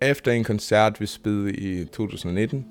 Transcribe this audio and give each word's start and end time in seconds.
efter 0.00 0.32
en 0.32 0.44
koncert, 0.44 1.00
vi 1.00 1.06
spillede 1.06 1.52
i 1.52 1.84
2019, 1.84 2.66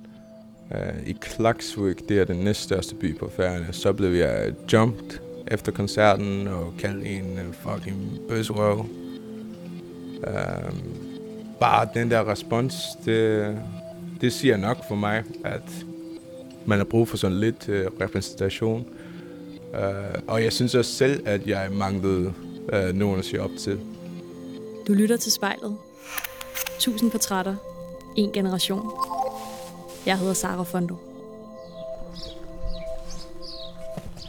uh, 0.72 0.78
øh, 0.78 1.08
i 1.08 1.12
Klaksvik, 1.22 2.10
det 2.10 2.20
er 2.20 2.26
den 2.26 2.38
næststørste 2.38 2.96
by 2.96 3.18
på 3.18 3.32
færgerne, 3.36 3.68
så 3.72 3.94
blev 3.94 4.14
jeg 4.14 4.54
jumped 4.74 5.20
efter 5.48 5.72
koncerten 5.72 6.48
og 6.48 6.74
kaldt 6.80 7.06
en 7.06 7.40
uh, 7.48 7.54
fucking 7.54 8.20
bøsrøv. 8.30 8.80
Uh, 8.80 8.86
øh, 10.28 10.74
bare 11.60 11.88
den 11.94 12.12
der 12.12 12.32
respons, 12.32 12.76
det, 13.06 13.58
det 14.22 14.34
siger 14.34 14.58
nok 14.58 14.78
for 14.88 14.96
mig, 14.96 15.24
at 15.46 15.86
man 16.66 16.78
har 16.78 16.86
brug 16.86 17.08
for 17.08 17.18
sådan 17.18 17.40
lidt 17.40 17.70
uh, 17.70 17.76
repræsentation. 18.02 18.86
Uh, 19.74 19.80
og 20.28 20.44
jeg 20.44 20.54
synes 20.54 20.76
også 20.76 20.92
selv, 20.94 21.28
at 21.28 21.48
jeg 21.48 21.70
manglede 21.72 22.34
uh, 22.74 22.96
nogen 22.96 23.20
at 23.20 23.26
se 23.26 23.42
op 23.42 23.52
til. 23.60 23.80
Du 24.88 24.94
lytter 24.94 25.18
til 25.18 25.32
spejlet. 25.32 25.78
1000 26.78 27.12
portrætter. 27.12 27.56
En 28.16 28.32
generation. 28.32 28.92
Jeg 30.06 30.20
hedder 30.20 30.34
Sara 30.34 30.64
Fondo. 30.64 30.96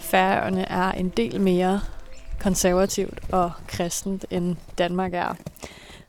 Færøerne 0.01 0.62
er 0.62 0.92
en 0.92 1.09
del 1.09 1.41
mere 1.41 1.80
konservativt 2.41 3.20
og 3.33 3.53
kristent, 3.66 4.27
end 4.30 4.56
Danmark 4.79 5.15
er. 5.15 5.34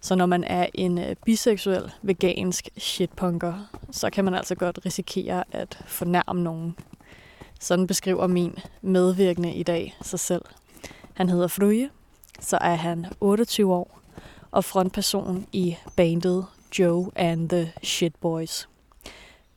Så 0.01 0.15
når 0.15 0.25
man 0.25 0.43
er 0.43 0.67
en 0.73 0.97
øh, 0.97 1.15
biseksuel, 1.25 1.91
vegansk 2.01 2.69
shitpunker, 2.77 3.53
så 3.91 4.09
kan 4.09 4.25
man 4.25 4.33
altså 4.33 4.55
godt 4.55 4.79
risikere 4.85 5.43
at 5.51 5.79
fornærme 5.87 6.43
nogen. 6.43 6.75
Sådan 7.59 7.87
beskriver 7.87 8.27
min 8.27 8.57
medvirkende 8.81 9.53
i 9.53 9.63
dag 9.63 9.97
sig 10.01 10.19
selv. 10.19 10.45
Han 11.13 11.29
hedder 11.29 11.47
Fruje, 11.47 11.89
så 12.39 12.57
er 12.61 12.75
han 12.75 13.05
28 13.21 13.73
år 13.73 13.98
og 14.51 14.63
frontperson 14.63 15.47
i 15.51 15.77
bandet 15.95 16.45
Joe 16.79 17.11
and 17.15 17.49
the 17.49 17.73
Shit 17.83 18.15
Boys. 18.15 18.69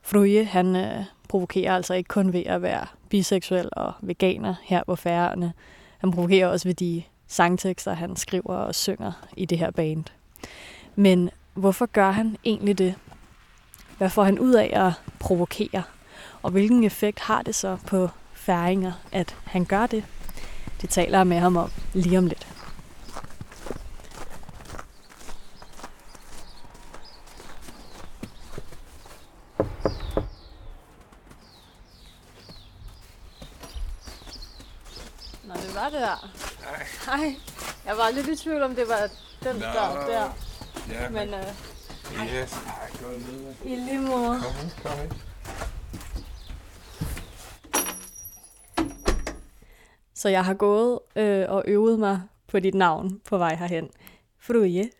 Fruje, 0.02 0.44
han 0.44 0.76
øh, 0.76 1.04
provokerer 1.28 1.74
altså 1.74 1.94
ikke 1.94 2.08
kun 2.08 2.32
ved 2.32 2.42
at 2.46 2.62
være 2.62 2.86
biseksuel 3.08 3.68
og 3.72 3.92
veganer 4.00 4.54
her 4.62 4.82
på 4.86 4.96
færgerne. 4.96 5.52
Han 5.98 6.10
provokerer 6.10 6.48
også 6.48 6.68
ved 6.68 6.74
de 6.74 7.02
sangtekster, 7.26 7.92
han 7.92 8.16
skriver 8.16 8.54
og 8.54 8.74
synger 8.74 9.12
i 9.36 9.44
det 9.44 9.58
her 9.58 9.70
band. 9.70 10.04
Men 10.96 11.30
hvorfor 11.54 11.86
gør 11.86 12.10
han 12.10 12.36
egentlig 12.44 12.78
det? 12.78 12.94
Hvad 13.98 14.10
får 14.10 14.24
han 14.24 14.38
ud 14.38 14.52
af 14.52 14.70
at 14.72 14.92
provokere? 15.18 15.82
Og 16.42 16.50
hvilken 16.50 16.84
effekt 16.84 17.20
har 17.20 17.42
det 17.42 17.54
så 17.54 17.76
på 17.86 18.08
færinger, 18.32 18.92
at 19.12 19.36
han 19.44 19.64
gør 19.64 19.86
det? 19.86 20.04
Det 20.80 20.90
taler 20.90 21.18
jeg 21.18 21.26
med 21.26 21.38
ham 21.38 21.56
om 21.56 21.70
lige 21.92 22.18
om 22.18 22.26
lidt. 22.26 22.46
Var 35.82 35.90
det 35.90 36.00
der. 36.00 36.30
Nej. 36.62 36.86
Hej. 37.06 37.34
Jeg 37.86 37.96
var 37.96 38.10
lidt 38.10 38.28
i 38.28 38.36
tvivl 38.36 38.62
om, 38.62 38.74
det 38.74 38.88
var 38.88 39.10
den 39.44 39.56
Nå. 39.56 39.66
der. 39.66 40.06
der. 40.06 40.30
Ja, 40.90 41.08
Men 41.08 41.34
øh, 41.34 41.40
yes. 42.34 42.52
Ej, 42.52 42.90
ned. 43.18 43.54
i 43.64 43.76
lige 43.76 43.98
måde. 43.98 44.40
Kom 44.40 44.52
ind, 44.62 44.70
kom 44.82 44.98
ind. 45.04 45.12
Så 50.14 50.28
jeg 50.28 50.44
har 50.44 50.54
gået 50.54 50.98
øh, 51.16 51.44
og 51.48 51.64
øvet 51.66 51.98
mig 51.98 52.20
på 52.48 52.58
dit 52.58 52.74
navn 52.74 53.20
på 53.24 53.38
vej 53.38 53.54
herhen. 53.54 53.90
Fruje. 54.38 54.90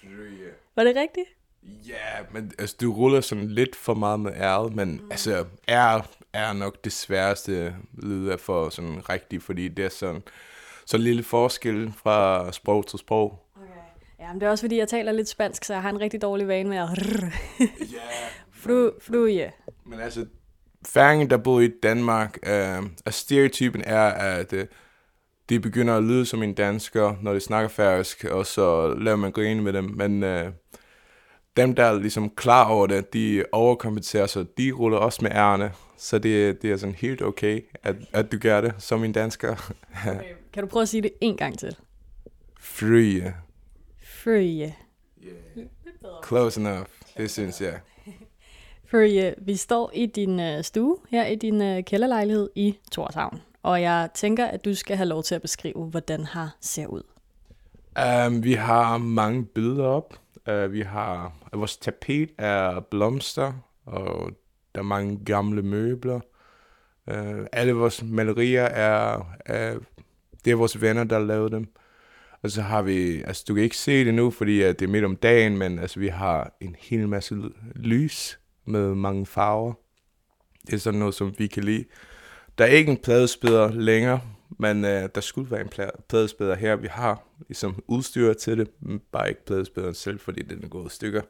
Frøje. 0.00 0.52
Var 0.76 0.84
det 0.84 0.96
rigtigt? 0.96 1.28
Ja, 1.62 2.24
men 2.32 2.52
altså, 2.58 2.76
du 2.80 2.92
ruller 2.92 3.20
sådan 3.20 3.48
lidt 3.48 3.76
for 3.76 3.94
meget 3.94 4.20
med 4.20 4.32
æret, 4.36 4.74
men 4.74 4.92
mm. 4.92 5.10
altså, 5.10 5.44
er 5.68 6.00
er 6.32 6.52
nok 6.52 6.84
det 6.84 6.92
sværeste 6.92 7.74
lyd 8.02 8.30
at 8.30 8.40
få 8.40 8.70
sådan 8.70 9.08
rigtigt, 9.08 9.42
fordi 9.42 9.68
det 9.68 9.84
er 9.84 9.88
sådan, 9.88 10.22
så 10.86 10.98
lille 10.98 11.22
forskel 11.22 11.92
fra 12.02 12.52
sprog 12.52 12.86
til 12.86 12.98
sprog. 12.98 13.46
Okay. 13.56 13.68
Ja, 14.18 14.32
men 14.32 14.40
det 14.40 14.46
er 14.46 14.50
også 14.50 14.64
fordi, 14.64 14.78
jeg 14.78 14.88
taler 14.88 15.12
lidt 15.12 15.28
spansk, 15.28 15.64
så 15.64 15.72
jeg 15.72 15.82
har 15.82 15.90
en 15.90 16.00
rigtig 16.00 16.22
dårlig 16.22 16.48
vane 16.48 16.68
med 16.68 16.78
at... 16.78 16.88
Ja, 17.80 17.96
Fru, 18.62 18.90
fruje. 19.00 19.52
men 19.86 20.00
altså, 20.00 20.26
færingen, 20.86 21.30
der 21.30 21.36
bor 21.36 21.60
i 21.60 21.70
Danmark, 21.82 22.38
øh, 22.46 22.82
og 23.06 23.14
stereotypen 23.14 23.82
er, 23.86 24.08
at 24.08 24.52
øh, 24.52 24.66
de 25.48 25.60
begynder 25.60 25.96
at 25.96 26.02
lyde 26.02 26.26
som 26.26 26.42
en 26.42 26.54
dansker, 26.54 27.14
når 27.22 27.32
de 27.32 27.40
snakker 27.40 27.68
færøsk, 27.68 28.24
og 28.24 28.46
så 28.46 28.94
laver 28.94 29.16
man 29.16 29.32
grine 29.32 29.62
med 29.62 29.72
dem, 29.72 29.84
men 29.84 30.22
øh, 30.22 30.52
dem, 31.56 31.74
der 31.74 31.84
er 31.84 31.98
ligesom 31.98 32.30
klar 32.30 32.68
over 32.68 32.86
det, 32.86 33.12
de 33.12 33.44
overkompenserer, 33.52 34.26
så 34.26 34.44
de 34.58 34.72
ruller 34.72 34.98
også 34.98 35.18
med 35.22 35.30
ærerne, 35.30 35.72
så 36.02 36.18
det, 36.18 36.62
det 36.62 36.72
er 36.72 36.76
sådan 36.76 36.94
helt 36.94 37.22
okay, 37.22 37.64
at, 37.82 37.96
at 38.12 38.32
du 38.32 38.38
gør 38.38 38.60
det 38.60 38.74
som 38.78 39.04
en 39.04 39.12
dansker. 39.12 39.72
Okay. 40.06 40.24
Kan 40.52 40.62
du 40.62 40.68
prøve 40.68 40.82
at 40.82 40.88
sige 40.88 41.02
det 41.02 41.12
en 41.20 41.36
gang 41.36 41.58
til? 41.58 41.76
Free. 42.60 43.34
Fruje. 44.04 44.74
Yeah. 45.24 45.66
Close 46.26 46.60
enough, 46.60 46.86
det 47.16 47.30
synes 47.30 47.60
jeg. 47.60 47.80
Fruje, 48.90 49.34
vi 49.38 49.56
står 49.56 49.90
i 49.94 50.06
din 50.06 50.40
øh, 50.40 50.64
stue, 50.64 50.96
her 51.10 51.26
i 51.26 51.34
din 51.34 51.62
øh, 51.62 51.84
kælderlejlighed 51.84 52.50
i 52.54 52.78
Torshavn. 52.92 53.40
Og 53.62 53.82
jeg 53.82 54.08
tænker, 54.14 54.46
at 54.46 54.64
du 54.64 54.74
skal 54.74 54.96
have 54.96 55.08
lov 55.08 55.22
til 55.22 55.34
at 55.34 55.42
beskrive, 55.42 55.84
hvordan 55.84 56.26
her 56.26 56.48
ser 56.60 56.86
ud. 56.86 57.02
Um, 58.26 58.44
vi 58.44 58.52
har 58.52 58.98
mange 58.98 59.44
billeder 59.44 59.84
op. 59.84 60.20
Uh, 60.50 60.72
vi 60.72 60.80
har 60.80 61.32
vores 61.52 61.76
tapet 61.76 62.30
er 62.38 62.80
blomster, 62.80 63.52
og 63.86 64.30
der 64.74 64.80
er 64.80 64.84
mange 64.84 65.24
gamle 65.24 65.62
møbler. 65.62 66.20
Uh, 67.06 67.46
alle 67.52 67.72
vores 67.72 68.02
malerier 68.02 68.62
er, 68.62 69.32
er 69.46 69.78
det 70.44 70.50
er 70.50 70.54
vores 70.54 70.80
venner, 70.80 71.04
der 71.04 71.18
har 71.18 71.24
lavet 71.24 71.52
dem. 71.52 71.66
Og 72.42 72.50
så 72.50 72.62
har 72.62 72.82
vi, 72.82 73.22
altså 73.22 73.44
du 73.48 73.54
kan 73.54 73.62
ikke 73.62 73.76
se 73.76 74.04
det 74.04 74.14
nu, 74.14 74.30
fordi 74.30 74.60
uh, 74.60 74.68
det 74.68 74.82
er 74.82 74.88
midt 74.88 75.04
om 75.04 75.16
dagen, 75.16 75.58
men 75.58 75.78
altså 75.78 76.00
vi 76.00 76.08
har 76.08 76.56
en 76.60 76.76
hel 76.78 77.08
masse 77.08 77.34
lys 77.74 78.38
med 78.64 78.94
mange 78.94 79.26
farver. 79.26 79.72
Det 80.66 80.74
er 80.74 80.78
sådan 80.78 80.98
noget, 80.98 81.14
som 81.14 81.34
vi 81.38 81.46
kan 81.46 81.64
lide. 81.64 81.84
Der 82.58 82.64
er 82.64 82.68
ikke 82.68 82.90
en 82.90 82.98
pladespiller 82.98 83.72
længere, 83.72 84.20
men 84.58 84.84
øh, 84.84 85.08
der 85.14 85.20
skulle 85.20 85.50
være 85.50 85.60
en 85.60 85.70
pladespiller 86.08 86.54
her. 86.54 86.76
Vi 86.76 86.88
har 86.90 87.22
ligesom 87.48 87.82
udstyr 87.86 88.32
til 88.32 88.58
det, 88.58 88.68
men 88.80 89.00
bare 89.12 89.28
ikke 89.28 89.44
pladespilleren 89.46 89.94
selv, 89.94 90.20
fordi 90.20 90.42
den 90.42 90.64
er 90.64 90.68
gået 90.68 90.92
i 90.92 90.94
stykker. 90.94 91.22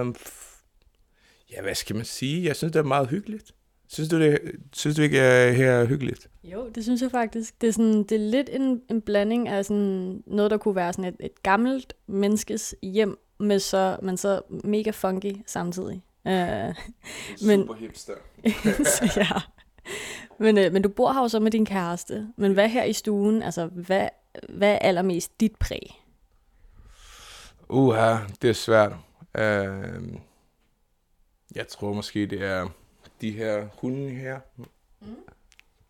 Um, 0.00 0.14
ja, 1.52 1.62
hvad 1.62 1.74
skal 1.74 1.96
man 1.96 2.04
sige? 2.04 2.44
Jeg 2.44 2.56
synes, 2.56 2.72
det 2.72 2.78
er 2.78 2.84
meget 2.84 3.08
hyggeligt. 3.08 3.52
Synes 3.88 4.08
du, 4.08 4.20
det, 4.20 4.38
synes 4.72 4.96
du 4.96 5.02
ikke, 5.02 5.20
at 5.20 5.54
her 5.56 5.70
er 5.70 5.84
hyggeligt? 5.84 6.28
Jo, 6.44 6.68
det 6.74 6.84
synes 6.84 7.02
jeg 7.02 7.10
faktisk. 7.10 7.60
Det 7.60 7.68
er, 7.68 7.72
sådan, 7.72 8.02
det 8.02 8.12
er 8.12 8.18
lidt 8.30 8.48
en, 8.52 8.80
en 8.90 9.00
blanding 9.00 9.48
af 9.48 9.64
sådan 9.64 10.22
noget, 10.26 10.50
der 10.50 10.56
kunne 10.56 10.76
være 10.76 10.92
sådan 10.92 11.04
et, 11.04 11.16
et 11.20 11.42
gammelt 11.42 11.94
menneskes 12.06 12.74
hjem, 12.82 13.18
med 13.40 13.58
så, 13.58 13.96
men 14.02 14.16
så 14.16 14.40
mega 14.64 14.90
funky 14.90 15.36
samtidig. 15.46 16.02
Uh, 16.24 16.32
Men- 16.32 16.74
Super 17.38 17.74
hipster. 17.74 18.12
så 18.84 19.12
ja. 19.16 19.40
Men, 20.38 20.58
øh, 20.58 20.72
men 20.72 20.82
du 20.82 20.88
bor 20.88 21.12
her 21.12 21.20
jo 21.20 21.28
så 21.28 21.40
med 21.40 21.50
din 21.50 21.66
kæreste. 21.66 22.28
Men 22.36 22.52
hvad 22.52 22.68
her 22.68 22.84
i 22.84 22.92
stuen, 22.92 23.42
altså 23.42 23.66
hvad, 23.66 24.08
hvad 24.48 24.72
er 24.72 24.78
allermest 24.78 25.40
dit 25.40 25.56
præg? 25.56 26.02
Uha, 27.68 28.16
det 28.42 28.50
er 28.50 28.54
svært. 28.54 28.92
Uh, 29.38 30.18
jeg 31.54 31.68
tror 31.68 31.92
måske, 31.92 32.26
det 32.26 32.42
er 32.42 32.68
de 33.20 33.30
her 33.30 33.66
hunde 33.80 34.10
her. 34.10 34.40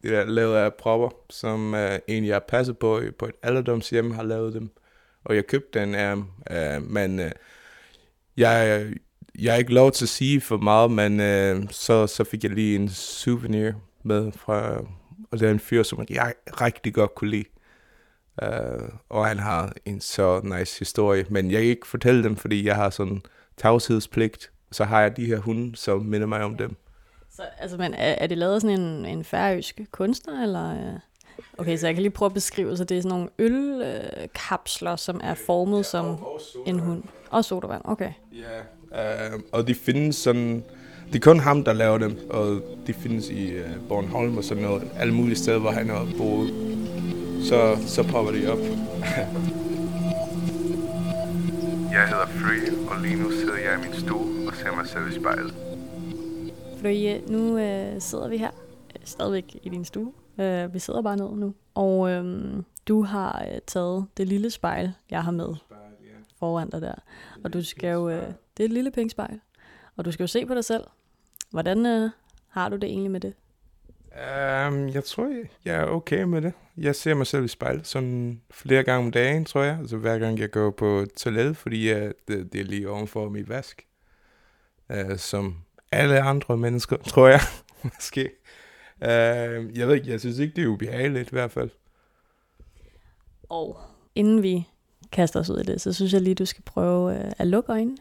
Det 0.02 0.14
er 0.14 0.24
lavet 0.24 0.56
af 0.56 0.74
propper, 0.74 1.08
som 1.30 1.72
uh, 1.74 1.80
en, 2.06 2.26
jeg 2.26 2.34
har 2.34 2.44
passet 2.48 2.78
på 2.78 3.02
på 3.18 3.26
et 3.26 3.34
alderdomshjem, 3.42 4.10
har 4.10 4.22
lavet 4.22 4.54
dem. 4.54 4.70
Og 5.24 5.34
jeg 5.34 5.46
købte 5.46 5.80
den 5.80 5.94
af 5.94 6.14
uh, 6.16 6.82
men 6.82 7.18
uh, 7.18 7.30
jeg, 8.36 8.86
jeg 9.38 9.52
har 9.52 9.58
ikke 9.58 9.72
lov 9.72 9.92
til 9.92 10.04
at 10.04 10.08
sige 10.08 10.40
for 10.40 10.56
meget, 10.56 10.90
men 10.90 11.12
uh, 11.20 11.68
så, 11.70 12.06
så 12.06 12.24
fik 12.24 12.44
jeg 12.44 12.52
lige 12.52 12.76
en 12.76 12.88
souvenir 12.88 13.72
med 14.02 14.32
fra, 14.32 14.84
og 15.30 15.38
det 15.40 15.48
er 15.48 15.50
en 15.50 15.60
fyr, 15.60 15.82
som 15.82 16.06
jeg 16.10 16.34
rigtig 16.46 16.94
godt 16.94 17.14
kunne 17.14 17.30
lide. 17.30 17.48
Uh, 18.42 18.88
og 19.08 19.26
han 19.26 19.38
har 19.38 19.72
en 19.84 20.00
så 20.00 20.40
nice 20.40 20.78
historie, 20.78 21.26
men 21.30 21.50
jeg 21.50 21.60
kan 21.60 21.68
ikke 21.68 21.86
fortælle 21.86 22.22
dem, 22.22 22.36
fordi 22.36 22.66
jeg 22.66 22.76
har 22.76 22.90
sådan 22.90 23.22
tavshedspligt. 23.56 24.50
Så 24.72 24.84
har 24.84 25.00
jeg 25.00 25.16
de 25.16 25.26
her 25.26 25.38
hunde, 25.38 25.76
som 25.76 26.00
minder 26.00 26.26
mig 26.26 26.42
om 26.42 26.56
dem. 26.56 26.76
Så, 27.30 27.42
altså, 27.58 27.76
men 27.76 27.94
er, 27.94 28.14
er 28.18 28.26
det 28.26 28.38
lavet 28.38 28.62
sådan 28.62 28.80
en, 28.80 29.06
en 29.06 29.24
færøsk 29.24 29.80
kunstner, 29.90 30.42
eller... 30.42 30.70
øh? 30.70 31.00
Okay, 31.58 31.76
så 31.76 31.86
jeg 31.86 31.94
kan 31.94 32.02
lige 32.02 32.10
prøve 32.10 32.26
at 32.26 32.34
beskrive, 32.34 32.76
så 32.76 32.84
det 32.84 32.96
er 32.96 33.02
sådan 33.02 33.18
nogle 33.18 33.28
ølkapsler, 33.38 34.96
som 34.96 35.20
er 35.24 35.34
formet 35.34 35.86
som 35.86 36.16
en 36.66 36.78
hund. 36.78 37.02
Og 37.30 37.44
sodavand, 37.44 37.82
okay. 37.84 38.12
Ja, 38.92 39.34
uh, 39.34 39.40
og 39.52 39.68
de 39.68 39.74
findes 39.74 40.16
sådan... 40.16 40.64
Det 41.06 41.16
er 41.16 41.20
kun 41.20 41.40
ham, 41.40 41.64
der 41.64 41.72
laver 41.72 41.98
dem, 41.98 42.18
og 42.30 42.60
de 42.86 42.92
findes 42.92 43.28
i 43.30 43.58
uh, 43.58 43.88
Bornholm 43.88 44.36
og 44.36 44.44
sådan 44.44 44.62
noget. 44.62 44.90
Alle 44.96 45.14
mulige 45.14 45.36
steder, 45.36 45.58
hvor 45.58 45.70
han 45.70 45.88
har 45.88 46.08
boet. 46.18 46.50
Så, 47.44 47.76
så 47.86 48.02
popper 48.02 48.32
de 48.32 48.52
op. 48.52 48.58
jeg 51.92 52.08
hedder 52.08 52.26
Frøje, 52.26 52.90
og 52.90 53.02
lige 53.02 53.22
nu 53.22 53.30
sidder 53.30 53.56
jeg 53.56 53.78
i 53.78 53.82
min 53.82 53.94
stue 54.00 54.48
og 54.48 54.54
ser 54.54 54.74
mig 54.74 54.86
selv 54.86 55.08
i 55.08 55.14
spejlet. 55.14 55.54
Frøje, 56.80 57.22
nu 57.28 57.58
øh, 57.58 58.00
sidder 58.00 58.28
vi 58.28 58.36
her, 58.36 58.50
øh, 58.94 59.00
stadigvæk 59.04 59.56
i 59.62 59.68
din 59.68 59.84
stue. 59.84 60.12
Øh, 60.40 60.74
vi 60.74 60.78
sidder 60.78 61.02
bare 61.02 61.16
ned 61.16 61.30
nu. 61.30 61.54
Og 61.74 62.10
øh, 62.10 62.52
du 62.88 63.02
har 63.02 63.44
øh, 63.52 63.58
taget 63.66 64.06
det 64.16 64.28
lille 64.28 64.50
spejl, 64.50 64.92
jeg 65.10 65.24
har 65.24 65.30
med 65.30 65.54
foran 66.38 66.70
dig 66.70 66.82
der. 66.82 66.94
Og 67.44 67.52
du 67.52 67.64
skal 67.64 67.92
jo, 67.92 68.08
øh, 68.08 68.22
det 68.56 68.62
er 68.62 68.64
et 68.64 68.72
lille 68.72 68.90
pink 68.90 69.10
spejl. 69.10 69.40
Og 69.96 70.04
du 70.04 70.12
skal 70.12 70.22
jo 70.22 70.28
se 70.28 70.46
på 70.46 70.54
dig 70.54 70.64
selv. 70.64 70.84
Hvordan 71.50 71.86
øh, 71.86 72.10
har 72.48 72.68
du 72.68 72.76
det 72.76 72.84
egentlig 72.84 73.10
med 73.10 73.20
det? 73.20 73.34
Um, 74.12 74.88
jeg 74.88 75.04
tror, 75.04 75.26
jeg, 75.26 75.44
jeg 75.64 75.74
er 75.76 75.84
okay 75.84 76.22
med 76.22 76.42
det. 76.42 76.52
Jeg 76.80 76.94
ser 76.94 77.14
mig 77.14 77.26
selv 77.26 77.44
i 77.44 77.48
spejlet 77.48 77.86
sådan 77.86 78.42
flere 78.50 78.82
gange 78.82 79.06
om 79.06 79.12
dagen, 79.12 79.44
tror 79.44 79.62
jeg. 79.62 79.78
Altså 79.78 79.96
hver 79.96 80.18
gang 80.18 80.38
jeg 80.38 80.50
går 80.50 80.70
på 80.70 81.04
toilet, 81.16 81.56
fordi 81.56 81.88
jeg, 81.88 82.12
det, 82.28 82.52
det 82.52 82.60
er 82.60 82.64
lige 82.64 82.90
ovenfor 82.90 83.28
mit 83.28 83.48
vask. 83.48 83.86
Uh, 84.90 85.16
som 85.16 85.56
alle 85.92 86.20
andre 86.20 86.56
mennesker, 86.56 86.96
tror 86.96 87.28
jeg, 87.28 87.40
måske. 87.94 88.30
Uh, 88.96 89.78
jeg 89.78 89.88
ved 89.88 89.94
ikke, 89.94 90.10
jeg 90.10 90.20
synes 90.20 90.38
ikke, 90.38 90.56
det 90.56 90.64
er 90.64 90.68
ubehageligt 90.68 91.28
i 91.28 91.34
hvert 91.34 91.50
fald. 91.50 91.70
Og 93.48 93.80
inden 94.14 94.42
vi 94.42 94.68
kaster 95.12 95.40
os 95.40 95.50
ud 95.50 95.60
i 95.60 95.62
det, 95.62 95.80
så 95.80 95.92
synes 95.92 96.12
jeg 96.12 96.20
lige, 96.20 96.34
du 96.34 96.46
skal 96.46 96.64
prøve 96.64 97.10
uh, 97.10 97.30
at 97.38 97.46
lukke 97.46 97.72
øjnene. 97.72 97.96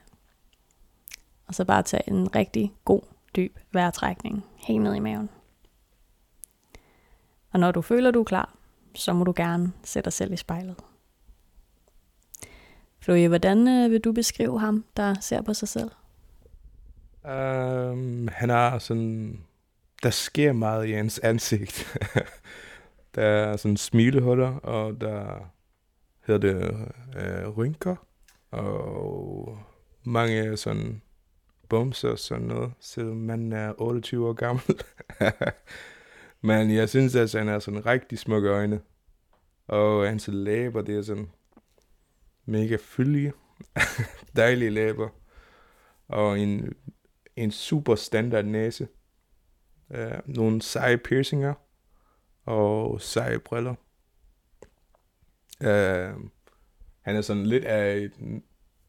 Og 1.48 1.56
så 1.56 1.66
bare 1.66 1.84
tage 1.84 2.04
en 2.08 2.36
rigtig 2.36 2.74
god, 2.86 3.02
dyb 3.36 3.58
vejrtrækning 3.72 4.46
helt 4.56 4.82
ned 4.82 4.96
i 4.96 5.00
maven. 5.00 5.30
Og 7.52 7.60
når 7.60 7.72
du 7.72 7.82
føler, 7.82 8.12
du 8.12 8.20
er 8.20 8.24
klar, 8.24 8.57
så 8.98 9.14
må 9.14 9.24
du 9.24 9.34
gerne 9.36 9.74
sætte 9.84 10.06
dig 10.06 10.14
selv 10.14 10.34
i 10.34 10.38
spejlet. 10.38 10.76
Floje, 13.00 13.28
hvordan 13.28 13.68
øh, 13.68 13.92
vil 13.92 14.00
du 14.00 14.12
beskrive 14.12 14.60
ham, 14.60 14.86
der 14.98 15.14
ser 15.20 15.42
på 15.42 15.54
sig 15.54 15.68
selv? 15.68 15.92
Um, 17.24 18.28
han 18.32 18.50
er 18.50 18.78
sådan... 18.78 19.40
Der 20.04 20.10
sker 20.10 20.54
meget 20.54 20.88
i 20.88 20.92
hans 20.92 21.20
ansigt. 21.20 21.98
der 23.16 23.24
er 23.24 23.58
sådan 23.58 23.78
smilehuller, 23.78 24.56
og 24.56 25.02
der 25.02 25.52
hedder 26.26 26.54
det 26.54 26.88
øh, 27.18 27.50
rynker, 27.50 27.96
og 28.52 29.58
mange 30.04 30.58
sådan 30.58 31.02
bumser 31.70 32.10
og 32.10 32.20
sådan 32.20 32.48
noget, 32.48 32.72
selvom 32.80 33.18
man 33.18 33.54
er 33.54 33.74
28 33.78 34.28
år 34.28 34.34
gammel. 34.34 34.64
Men 36.42 36.72
jeg 36.72 36.90
synes 36.90 37.16
at 37.16 37.34
han 37.34 37.48
har 37.48 37.60
sådan 37.60 37.86
rigtig 37.86 38.20
smukke 38.20 38.50
øjne. 38.50 38.82
Og 39.68 40.08
hans 40.08 40.28
læber, 40.28 40.82
det 40.82 40.98
er 40.98 41.02
sådan 41.02 41.30
mega 42.46 42.78
fyldige. 42.82 43.34
Dejlige 44.36 44.70
læber. 44.70 45.10
Og 46.08 46.40
en, 46.40 46.74
en 47.36 47.52
super 47.52 47.96
standard 47.96 48.46
næse. 48.46 48.88
Uh, 49.90 50.36
nogle 50.36 50.62
seje 50.62 50.98
piercinger. 50.98 51.54
Og 52.46 53.02
seje 53.02 53.40
briller. 53.40 53.76
Uh, 55.60 56.30
han 57.02 57.16
er 57.16 57.22
sådan 57.22 57.46
lidt 57.46 57.66
af 57.66 58.10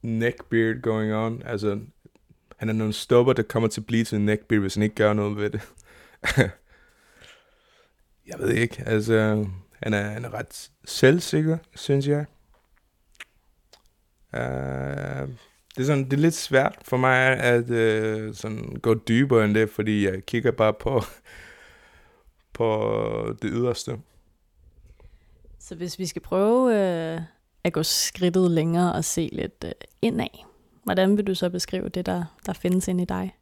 neckbeard 0.02 0.80
going 0.82 1.14
on. 1.14 1.42
Altså, 1.42 1.80
han 2.56 2.68
er 2.68 2.72
nogle 2.72 2.92
stopper, 2.92 3.32
der 3.32 3.42
kommer 3.42 3.68
til 3.68 3.80
at 3.80 3.86
blive 3.86 4.04
til 4.04 4.16
en 4.16 4.24
neckbeard, 4.24 4.60
hvis 4.60 4.74
han 4.74 4.82
ikke 4.82 4.94
gør 4.94 5.12
noget 5.12 5.36
ved 5.36 5.50
det. 5.50 5.60
jeg 8.28 8.38
ved 8.38 8.50
ikke, 8.50 8.82
altså, 8.86 9.46
han 9.82 9.94
er, 9.94 10.02
han 10.02 10.24
er 10.24 10.34
ret 10.34 10.70
selvsikker, 10.84 11.58
synes 11.76 12.08
jeg. 12.08 12.24
Uh, 14.32 15.28
det, 15.76 15.82
er 15.82 15.84
sådan, 15.84 16.04
det 16.04 16.12
er 16.12 16.16
lidt 16.16 16.34
svært 16.34 16.78
for 16.82 16.96
mig 16.96 17.36
at 17.36 17.62
uh, 17.62 18.34
sådan 18.34 18.76
gå 18.82 18.94
dybere 18.94 19.44
end 19.44 19.54
det, 19.54 19.70
fordi 19.70 20.06
jeg 20.06 20.26
kigger 20.26 20.50
bare 20.50 20.74
på, 20.74 21.02
på 22.58 23.36
det 23.42 23.50
yderste. 23.52 23.98
Så 25.60 25.74
hvis 25.74 25.98
vi 25.98 26.06
skal 26.06 26.22
prøve 26.22 26.64
uh, 26.64 27.22
at 27.64 27.72
gå 27.72 27.82
skridtet 27.82 28.50
længere 28.50 28.92
og 28.92 29.04
se 29.04 29.28
lidt 29.32 29.64
uh, 29.64 29.70
indad, 30.02 30.44
hvordan 30.84 31.16
vil 31.16 31.26
du 31.26 31.34
så 31.34 31.50
beskrive 31.50 31.88
det, 31.88 32.06
der, 32.06 32.24
der 32.46 32.52
findes 32.52 32.88
inde 32.88 33.02
i 33.02 33.06
dig? 33.06 33.37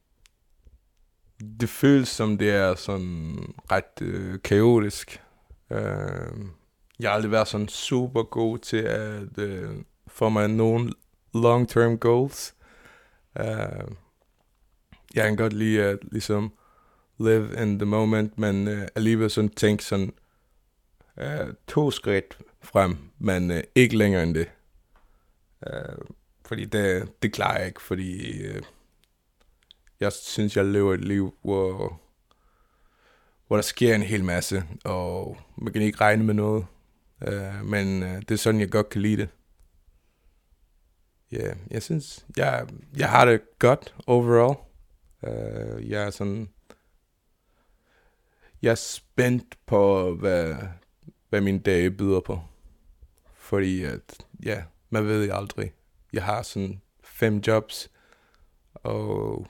Det 1.60 1.68
føles 1.68 2.08
som 2.08 2.38
det 2.38 2.50
er 2.50 2.74
sådan 2.74 3.36
ret 3.72 4.02
øh, 4.02 4.38
kaotisk. 4.44 5.22
Øh, 5.70 5.78
jeg 7.00 7.10
har 7.10 7.14
aldrig 7.14 7.30
været 7.30 7.48
sådan 7.48 7.68
super 7.68 8.22
god 8.22 8.58
til 8.58 8.76
at 8.76 9.38
øh, 9.38 9.70
få 10.06 10.28
mig 10.28 10.48
nogle 10.48 10.92
long-term 11.34 11.96
goals. 11.96 12.54
Øh, 13.40 13.88
jeg 15.14 15.24
kan 15.24 15.36
godt 15.36 15.52
lide 15.52 15.82
at 15.82 15.98
ligesom 16.02 16.52
live 17.18 17.62
in 17.62 17.78
the 17.78 17.86
moment, 17.86 18.38
men 18.38 18.68
øh, 18.68 18.88
alligevel 18.94 19.30
sådan 19.30 19.48
tænke 19.48 19.84
sådan 19.84 20.12
øh, 21.18 21.54
to 21.68 21.90
skridt 21.90 22.38
frem, 22.62 22.96
men 23.18 23.50
øh, 23.50 23.62
ikke 23.74 23.96
længere 23.96 24.22
end 24.22 24.34
det. 24.34 24.50
Øh, 25.66 25.96
fordi 26.46 26.64
det, 26.64 27.08
det 27.22 27.32
klarer 27.32 27.58
jeg 27.58 27.66
ikke, 27.66 27.82
fordi 27.82 28.42
øh, 28.42 28.62
jeg 30.00 30.12
synes, 30.12 30.56
jeg 30.56 30.64
lever 30.64 30.94
et 30.94 31.04
liv, 31.04 31.34
hvor, 31.42 32.00
hvor 33.46 33.56
der 33.56 33.62
sker 33.62 33.94
en 33.94 34.02
hel 34.02 34.24
masse, 34.24 34.64
og 34.84 35.38
man 35.56 35.72
kan 35.72 35.82
ikke 35.82 36.00
regne 36.00 36.24
med 36.24 36.34
noget. 36.34 36.66
Uh, 37.26 37.64
men 37.64 38.02
uh, 38.02 38.08
det 38.08 38.30
er 38.30 38.36
sådan, 38.36 38.60
jeg 38.60 38.70
godt 38.70 38.88
kan 38.88 39.02
lide 39.02 39.16
det. 39.16 39.28
Ja, 41.32 41.46
yeah, 41.46 41.56
jeg 41.70 41.82
synes, 41.82 42.26
jeg, 42.36 42.68
jeg 42.96 43.10
har 43.10 43.24
det 43.24 43.40
godt 43.58 43.94
overall. 44.06 44.58
Uh, 45.22 45.90
jeg 45.90 46.02
er 46.02 46.10
sådan, 46.10 46.48
jeg 48.62 48.70
er 48.70 48.74
spændt 48.74 49.58
på, 49.66 50.14
hvad, 50.14 50.54
hvad 51.28 51.40
min 51.40 51.58
dag 51.58 51.96
byder 51.96 52.20
på. 52.20 52.40
Fordi 53.34 53.84
at, 53.84 54.26
ja, 54.44 54.64
man 54.90 55.06
ved 55.06 55.30
aldrig. 55.30 55.72
Jeg 56.12 56.24
har 56.24 56.42
sådan 56.42 56.80
fem 57.04 57.36
jobs, 57.36 57.90
og 58.74 59.46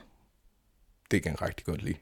det 1.11 1.23
kan 1.23 1.33
jeg 1.33 1.43
rigtig 1.43 1.67
godt 1.67 1.83
lide. 1.83 1.99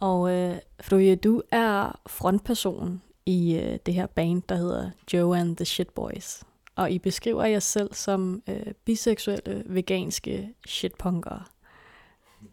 Og 0.00 0.30
øh, 0.32 0.56
Floje, 0.80 1.16
du 1.16 1.42
er 1.50 2.00
frontperson 2.06 3.02
i 3.26 3.56
øh, 3.56 3.78
det 3.86 3.94
her 3.94 4.06
band, 4.06 4.42
der 4.48 4.54
hedder 4.54 4.90
Joe 5.12 5.38
and 5.38 5.56
the 5.56 5.64
Shit 5.64 5.90
Boys. 5.90 6.44
Og 6.76 6.90
I 6.90 6.98
beskriver 6.98 7.44
jer 7.44 7.58
selv 7.58 7.94
som 7.94 8.42
øh, 8.48 8.72
biseksuelle, 8.84 9.62
veganske 9.66 10.54
shitpunkere. 10.66 11.44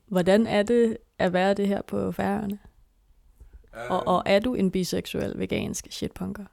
Hvordan 0.07 0.47
er 0.47 0.63
det 0.63 0.97
at 1.19 1.33
være 1.33 1.53
det 1.53 1.67
her 1.67 1.81
på 1.81 2.11
færøerne? 2.11 2.59
Og, 3.89 4.07
og 4.07 4.23
er 4.25 4.39
du 4.39 4.53
en 4.53 4.71
biseksuel, 4.71 5.39
vegansk 5.39 5.87
shitpunker? 5.91 6.45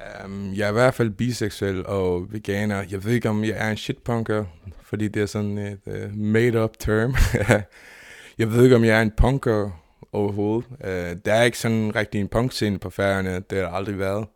Um, 0.00 0.52
jeg 0.54 0.64
er 0.64 0.70
i 0.70 0.72
hvert 0.72 0.94
fald 0.94 1.10
biseksuel 1.10 1.86
og 1.86 2.32
veganer. 2.32 2.84
Jeg 2.90 3.04
ved 3.04 3.12
ikke, 3.12 3.28
om 3.28 3.44
jeg 3.44 3.56
er 3.56 3.70
en 3.70 3.76
shitpunker, 3.76 4.44
fordi 4.82 5.08
det 5.08 5.22
er 5.22 5.26
sådan 5.26 5.58
et 5.58 5.80
øh, 5.86 6.04
uh, 6.04 6.16
made-up 6.18 6.70
term. 6.78 7.14
jeg 8.38 8.52
ved 8.52 8.64
ikke, 8.64 8.76
om 8.76 8.84
jeg 8.84 8.98
er 8.98 9.02
en 9.02 9.10
punker 9.10 9.70
overhovedet. 10.12 10.66
Uh, 10.70 11.20
der 11.24 11.34
er 11.34 11.42
ikke 11.42 11.58
sådan 11.58 11.96
rigtig 11.96 12.20
en 12.20 12.28
punkscene 12.28 12.78
på 12.78 12.90
færgerne. 12.90 13.40
Det 13.40 13.58
har 13.58 13.68
aldrig 13.68 13.98
været. 13.98 14.26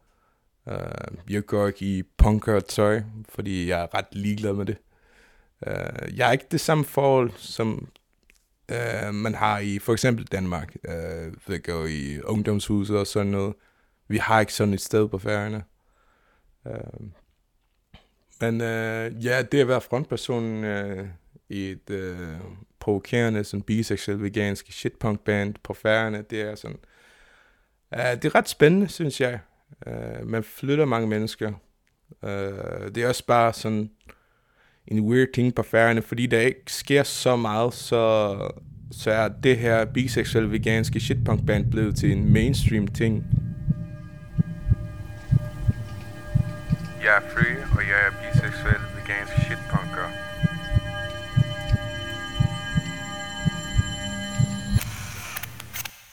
Uh, 0.66 1.32
jeg 1.32 1.46
går 1.46 1.66
ikke 1.66 1.84
i 1.84 2.02
punker-tøj, 2.18 3.02
fordi 3.28 3.68
jeg 3.68 3.82
er 3.82 3.94
ret 3.94 4.06
ligeglad 4.12 4.52
med 4.52 4.66
det. 4.66 4.76
Uh, 5.66 6.18
jeg 6.18 6.28
er 6.28 6.32
ikke 6.32 6.46
det 6.50 6.60
samme 6.60 6.84
forhold, 6.84 7.30
som 7.36 7.88
uh, 8.72 9.14
man 9.14 9.34
har 9.34 9.58
i 9.58 9.78
for 9.78 9.92
eksempel 9.92 10.24
Danmark. 10.24 10.76
Uh, 10.88 11.48
ved 11.48 11.54
at 11.54 11.62
gå 11.62 11.86
i 11.86 12.20
ungdomshuset 12.20 12.98
og 12.98 13.06
sådan 13.06 13.32
noget 13.32 13.54
vi 14.08 14.18
har 14.18 14.40
ikke 14.40 14.52
sådan 14.52 14.74
et 14.74 14.80
sted 14.80 15.08
på 15.08 15.18
færgerne. 15.18 15.62
Uh, 16.64 16.72
øhm, 16.72 17.12
men 18.40 18.54
uh, 18.54 19.24
ja, 19.24 19.42
det 19.42 19.60
at 19.60 19.68
være 19.68 19.80
frontperson 19.80 20.64
uh, 20.64 21.06
i 21.48 21.70
et 21.70 21.90
uh, 21.90 22.40
provokerende, 22.80 23.44
sådan 23.44 23.62
biseksuel, 23.62 24.22
vegansk 24.22 24.72
shitpunk 24.72 25.20
band 25.20 25.54
på 25.62 25.74
færgerne, 25.74 26.22
det 26.30 26.40
er 26.40 26.54
sådan, 26.54 26.78
uh, 27.96 27.98
det 27.98 28.24
er 28.24 28.34
ret 28.34 28.48
spændende, 28.48 28.88
synes 28.88 29.20
jeg. 29.20 29.38
Uh, 29.86 30.26
man 30.26 30.44
flytter 30.44 30.84
mange 30.84 31.08
mennesker. 31.08 31.52
Uh, 32.22 32.28
det 32.94 32.98
er 32.98 33.08
også 33.08 33.26
bare 33.26 33.52
sådan 33.52 33.90
en 34.86 35.00
weird 35.00 35.28
ting 35.34 35.54
på 35.54 35.62
færgerne, 35.62 36.02
fordi 36.02 36.26
der 36.26 36.40
ikke 36.40 36.72
sker 36.72 37.02
så 37.02 37.36
meget, 37.36 37.74
så, 37.74 38.36
så 38.92 39.10
er 39.10 39.28
det 39.28 39.58
her 39.58 39.84
biseksuelle, 39.84 40.50
veganske 40.50 41.00
shitpunk 41.00 41.46
band 41.46 41.70
blevet 41.70 41.96
til 41.96 42.12
en 42.12 42.32
mainstream 42.32 42.86
ting. 42.86 43.24
Jeg 47.08 47.16
er 47.16 47.30
free, 47.30 47.56
og 47.76 47.82
jeg 47.90 48.06
er 48.06 48.10
biseksuel 48.20 48.82
vegansk 48.96 49.32
shitpunker. 49.32 50.08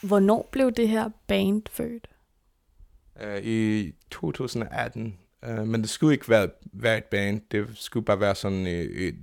Hvornår 0.06 0.48
blev 0.52 0.72
det 0.72 0.88
her 0.88 1.10
band 1.26 1.62
født? 1.70 2.08
Uh, 3.24 3.44
I 3.44 3.92
2018, 4.10 5.18
Uh, 5.48 5.68
men 5.68 5.80
det 5.80 5.90
skulle 5.90 6.12
ikke 6.12 6.28
være, 6.28 6.48
være 6.72 6.98
et 6.98 7.04
band. 7.04 7.40
Det 7.50 7.66
skulle 7.74 8.06
bare 8.06 8.20
være 8.20 8.34
sådan 8.34 8.66
et, 8.66 9.08
et, 9.08 9.14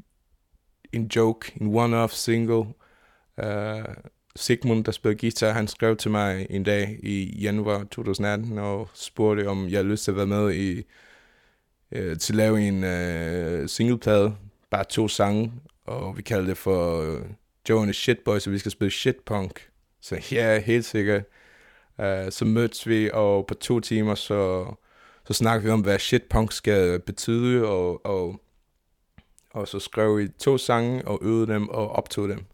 en 0.91 1.11
joke, 1.15 1.53
en 1.61 1.75
one-off 1.75 2.15
single. 2.15 2.65
Uh, 3.37 3.93
Sigmund, 4.35 4.83
der 4.83 4.91
spiller 4.91 5.17
guitar, 5.17 5.51
han 5.51 5.67
skrev 5.67 5.97
til 5.97 6.11
mig 6.11 6.47
en 6.49 6.63
dag 6.63 6.99
i 7.03 7.39
januar 7.41 7.83
2018 7.83 8.57
og 8.57 8.89
spurgte, 8.93 9.47
om 9.47 9.69
jeg 9.69 9.77
havde 9.77 9.87
lyst 9.87 10.03
til 10.03 10.11
at 10.11 10.17
være 10.17 10.27
med 10.27 10.53
i 10.53 10.83
øh, 11.93 12.17
til 12.17 12.33
at 12.33 12.37
lave 12.37 12.67
en 12.67 12.83
øh, 12.83 13.69
singleplade, 13.69 14.35
bare 14.69 14.83
to 14.83 15.07
sange, 15.07 15.53
og 15.85 16.17
vi 16.17 16.21
kalder 16.21 16.45
det 16.45 16.57
for 16.57 17.01
øh, 17.01 17.21
Joe 17.69 17.79
and 17.79 17.87
the 17.87 17.93
Shit 17.93 18.19
Boys, 18.25 18.47
og 18.47 18.53
vi 18.53 18.57
skal 18.57 18.71
spille 18.71 18.91
shitpunk. 18.91 19.69
Så 20.01 20.21
ja, 20.31 20.59
helt 20.59 20.85
sikkert. 20.85 21.23
Uh, 21.97 22.29
så 22.29 22.45
mødtes 22.45 22.87
vi, 22.87 23.09
og 23.13 23.47
på 23.47 23.53
to 23.53 23.79
timer, 23.79 24.15
så, 24.15 24.65
så 25.25 25.33
snakkede 25.33 25.63
vi 25.63 25.69
om, 25.69 25.81
hvad 25.81 25.99
shitpunk 25.99 26.51
skal 26.51 26.99
betyde, 26.99 27.67
og, 27.67 28.05
og, 28.05 28.41
og 29.51 29.67
så 29.67 29.79
skrev 29.79 30.17
vi 30.17 30.27
to 30.27 30.57
sange, 30.57 31.07
og 31.07 31.19
øvede 31.21 31.53
dem, 31.53 31.69
og 31.69 31.89
optog 31.89 32.29
dem. 32.29 32.45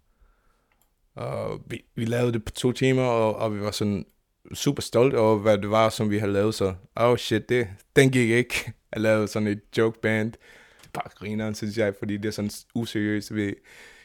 Og 1.15 1.61
vi, 1.67 1.85
vi 1.95 2.05
lavede 2.05 2.33
det 2.33 2.45
på 2.45 2.51
to 2.51 2.71
timer, 2.71 3.03
og, 3.03 3.35
og 3.35 3.55
vi 3.55 3.61
var 3.61 3.71
sådan 3.71 4.05
super 4.53 4.81
stolt 4.81 5.15
over, 5.15 5.37
hvad 5.37 5.57
det 5.57 5.69
var, 5.69 5.89
som 5.89 6.09
vi 6.09 6.17
havde 6.17 6.33
lavet, 6.33 6.55
så 6.55 6.73
oh 6.95 7.17
shit, 7.17 7.49
det, 7.49 7.67
den 7.95 8.11
gik 8.11 8.29
ikke 8.29 8.73
at 8.91 9.01
lave 9.01 9.27
sådan 9.27 9.47
et 9.47 9.61
joke 9.77 10.01
band. 10.01 10.31
Det 10.31 10.85
er 10.85 11.01
bare 11.01 11.09
grineren, 11.15 11.55
synes 11.55 11.77
jeg, 11.77 11.95
fordi 11.99 12.17
det 12.17 12.25
er 12.25 12.31
sådan 12.31 12.51
useriøst. 12.75 13.35
Vi, 13.35 13.55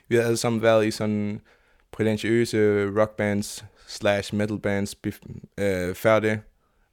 vi 0.08 0.14
havde 0.14 0.26
alle 0.26 0.36
sammen 0.36 0.62
været 0.62 0.86
i 0.86 0.90
sådan 0.90 1.40
prætentiøse 1.92 2.90
rockbands 3.00 3.64
slash 3.86 4.34
metal 4.34 4.58
bands 4.58 4.96
øh, 5.58 5.94
før 5.94 6.20
det. 6.20 6.40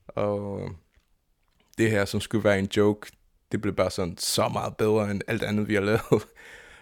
Og 0.08 0.70
det 1.78 1.92
her, 1.92 2.06
som 2.06 2.22
skulle 2.22 2.44
være 2.44 2.60
en 2.60 2.70
joke, 2.78 3.12
det 3.52 3.62
blev 3.62 3.76
bare 3.76 3.92
sådan 3.92 4.18
så 4.18 4.48
meget 4.48 4.78
bedre 4.78 5.12
end 5.12 5.22
alt 5.28 5.44
andet, 5.44 5.68
vi 5.68 5.74
har 5.74 5.82
lavet. 5.82 6.02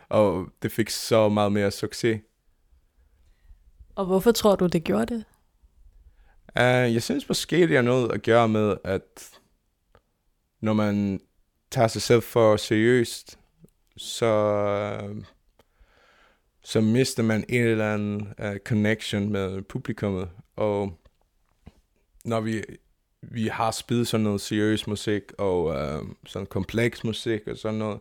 og 0.09 0.47
det 0.61 0.71
fik 0.71 0.89
så 0.89 1.29
meget 1.29 1.51
mere 1.51 1.71
succes. 1.71 2.21
Og 3.95 4.05
hvorfor 4.05 4.31
tror 4.31 4.55
du, 4.55 4.67
det 4.67 4.83
gjorde 4.83 5.15
det? 5.15 5.25
Uh, 6.59 6.93
jeg 6.93 7.03
synes 7.03 7.27
måske, 7.29 7.67
det 7.67 7.75
har 7.75 7.81
noget 7.81 8.11
at 8.11 8.23
gøre 8.23 8.47
med, 8.49 8.77
at 8.83 9.29
når 10.61 10.73
man 10.73 11.21
tager 11.71 11.87
sig 11.87 12.01
selv 12.01 12.21
for 12.21 12.55
seriøst, 12.55 13.39
så, 13.97 15.13
så 16.61 16.81
mister 16.81 17.23
man 17.23 17.45
en 17.49 17.61
eller 17.61 17.93
anden 17.93 18.33
uh, 18.43 18.57
connection 18.57 19.29
med 19.29 19.61
publikummet. 19.61 20.29
Og 20.55 20.99
når 22.25 22.41
vi, 22.41 22.63
vi 23.21 23.47
har 23.47 23.71
spillet 23.71 24.07
sådan 24.07 24.23
noget 24.23 24.41
seriøs 24.41 24.87
musik, 24.87 25.23
og 25.37 25.65
uh, 25.65 26.07
sådan 26.25 26.45
kompleks 26.45 27.03
musik 27.03 27.47
og 27.47 27.57
sådan 27.57 27.79
noget, 27.79 27.99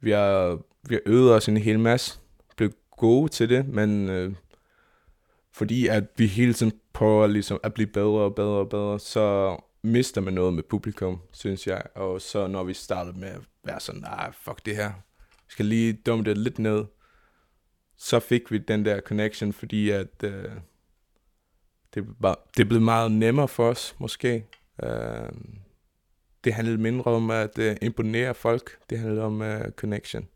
vi 0.00 0.10
har, 0.10 0.58
vi 0.88 0.94
har 0.94 1.02
øvet 1.06 1.34
os 1.34 1.48
en 1.48 1.56
hel 1.56 1.78
masse, 1.78 2.18
blevet 2.56 2.74
gode 2.90 3.28
til 3.28 3.48
det, 3.48 3.68
men 3.68 4.08
uh, 4.08 4.34
fordi 5.52 5.86
at 5.86 6.04
vi 6.16 6.26
hele 6.26 6.52
tiden 6.54 6.72
prøver 6.94 7.26
ligesom 7.26 7.60
at 7.62 7.74
blive 7.74 7.86
bedre 7.86 8.20
og 8.20 8.34
bedre 8.34 8.58
og 8.58 8.68
bedre, 8.68 9.00
så 9.00 9.56
mister 9.82 10.20
man 10.20 10.34
noget 10.34 10.54
med 10.54 10.62
publikum, 10.62 11.20
synes 11.32 11.66
jeg. 11.66 11.82
Og 11.94 12.20
så 12.20 12.46
når 12.46 12.64
vi 12.64 12.74
startede 12.74 13.18
med 13.18 13.28
at 13.28 13.40
være 13.64 13.80
sådan, 13.80 14.00
nej, 14.00 14.32
fuck 14.32 14.66
det 14.66 14.76
her, 14.76 14.92
vi 15.18 15.50
skal 15.50 15.66
lige 15.66 15.92
dumme 15.92 16.24
det 16.24 16.38
lidt 16.38 16.58
ned, 16.58 16.84
så 17.96 18.20
fik 18.20 18.52
vi 18.52 18.58
den 18.58 18.84
der 18.84 19.00
connection, 19.00 19.52
fordi 19.52 19.90
at 19.90 20.22
øh, 20.24 20.50
det, 21.94 22.06
var, 22.20 22.48
det 22.56 22.68
blev 22.68 22.80
meget 22.80 23.12
nemmere 23.12 23.48
for 23.48 23.70
os, 23.70 23.96
måske. 23.98 24.46
Øh, 24.82 25.28
det 26.44 26.54
handlede 26.54 26.78
mindre 26.78 27.10
om 27.10 27.30
at 27.30 27.58
øh, 27.58 27.76
imponere 27.82 28.34
folk, 28.34 28.78
det 28.90 28.98
handlede 28.98 29.22
om 29.22 29.42
øh, 29.42 29.70
connection. 29.70 30.28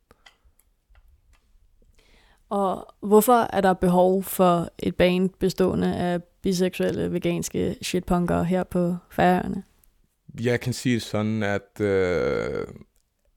Og 2.49 2.95
hvorfor 3.01 3.47
er 3.53 3.61
der 3.61 3.75
behov 3.75 4.23
for 4.23 4.69
et 4.79 4.97
band 4.97 5.31
bestående 5.39 5.97
af 5.97 6.23
biseksuelle, 6.43 7.13
veganske 7.13 7.77
shitpunkere 7.83 8.45
her 8.45 8.65
på 8.65 8.97
Færøerne? 9.11 9.63
Jeg 10.41 10.61
kan 10.61 10.73
sige 10.73 11.01
sådan, 11.01 11.43
at 11.43 11.81
øh, 11.81 12.67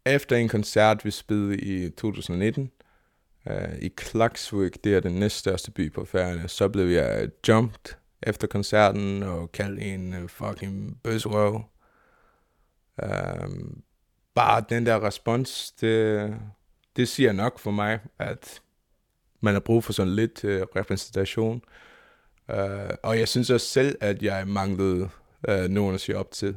efter 0.05 0.35
en 0.35 0.49
koncert, 0.49 1.05
vi 1.05 1.11
spillede 1.11 1.57
i 1.57 1.89
2019, 1.89 2.71
øh, 3.47 3.77
i 3.81 3.87
Klaksvik, 3.87 4.83
det 4.83 4.95
er 4.95 4.99
den 4.99 5.11
næststørste 5.11 5.71
by 5.71 5.93
på 5.93 6.05
Færøerne, 6.05 6.47
så 6.47 6.69
blev 6.69 6.85
jeg 6.85 7.29
jumped 7.47 7.95
efter 8.23 8.47
koncerten 8.47 9.23
og 9.23 9.51
kaldt 9.51 9.79
en 9.79 10.23
uh, 10.23 10.29
fucking 10.29 10.99
bøsrøv. 11.03 11.53
Um, 11.55 11.63
øhm, 13.03 13.81
bare 14.35 14.63
den 14.69 14.85
der 14.85 15.03
respons, 15.03 15.71
det, 15.71 16.33
det 16.95 17.07
siger 17.07 17.31
nok 17.31 17.59
for 17.59 17.71
mig, 17.71 17.99
at 18.19 18.61
man 19.41 19.53
har 19.53 19.60
brug 19.60 19.83
for 19.83 19.93
sådan 19.93 20.15
lidt 20.15 20.43
øh, 20.43 20.62
repræsentation. 20.75 21.62
Øh, 22.51 22.89
og 23.03 23.19
jeg 23.19 23.27
synes 23.27 23.50
også 23.50 23.67
selv, 23.67 23.98
at 24.01 24.24
jeg 24.24 24.48
manglede 24.48 25.10
øh, 25.48 25.69
nogen 25.69 25.95
at 25.95 26.01
sige 26.01 26.17
op 26.17 26.31
til. 26.31 26.55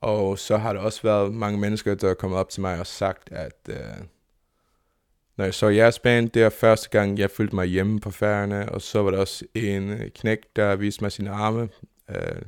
Og 0.00 0.38
så 0.38 0.56
har 0.56 0.72
der 0.72 0.80
også 0.80 1.02
været 1.02 1.34
mange 1.34 1.58
mennesker, 1.58 1.94
der 1.94 2.10
er 2.10 2.14
kommet 2.14 2.38
op 2.38 2.48
til 2.48 2.60
mig 2.60 2.80
og 2.80 2.86
sagt, 2.86 3.32
at 3.32 3.68
øh, 3.68 3.76
når 5.36 5.44
jeg 5.44 5.54
så 5.54 5.68
jeres 5.68 5.98
band, 5.98 6.30
det 6.30 6.42
er 6.42 6.48
første 6.50 6.88
gang, 6.88 7.18
jeg 7.18 7.30
følte 7.30 7.54
mig 7.54 7.66
hjemme 7.66 8.00
på 8.00 8.10
færgerne, 8.10 8.72
og 8.72 8.82
så 8.82 9.02
var 9.02 9.10
der 9.10 9.18
også 9.18 9.44
en 9.54 9.90
øh, 9.90 10.10
knæk, 10.10 10.38
der 10.56 10.76
viste 10.76 11.04
mig 11.04 11.12
sine 11.12 11.30
arme. 11.30 11.68
Øh, 12.10 12.42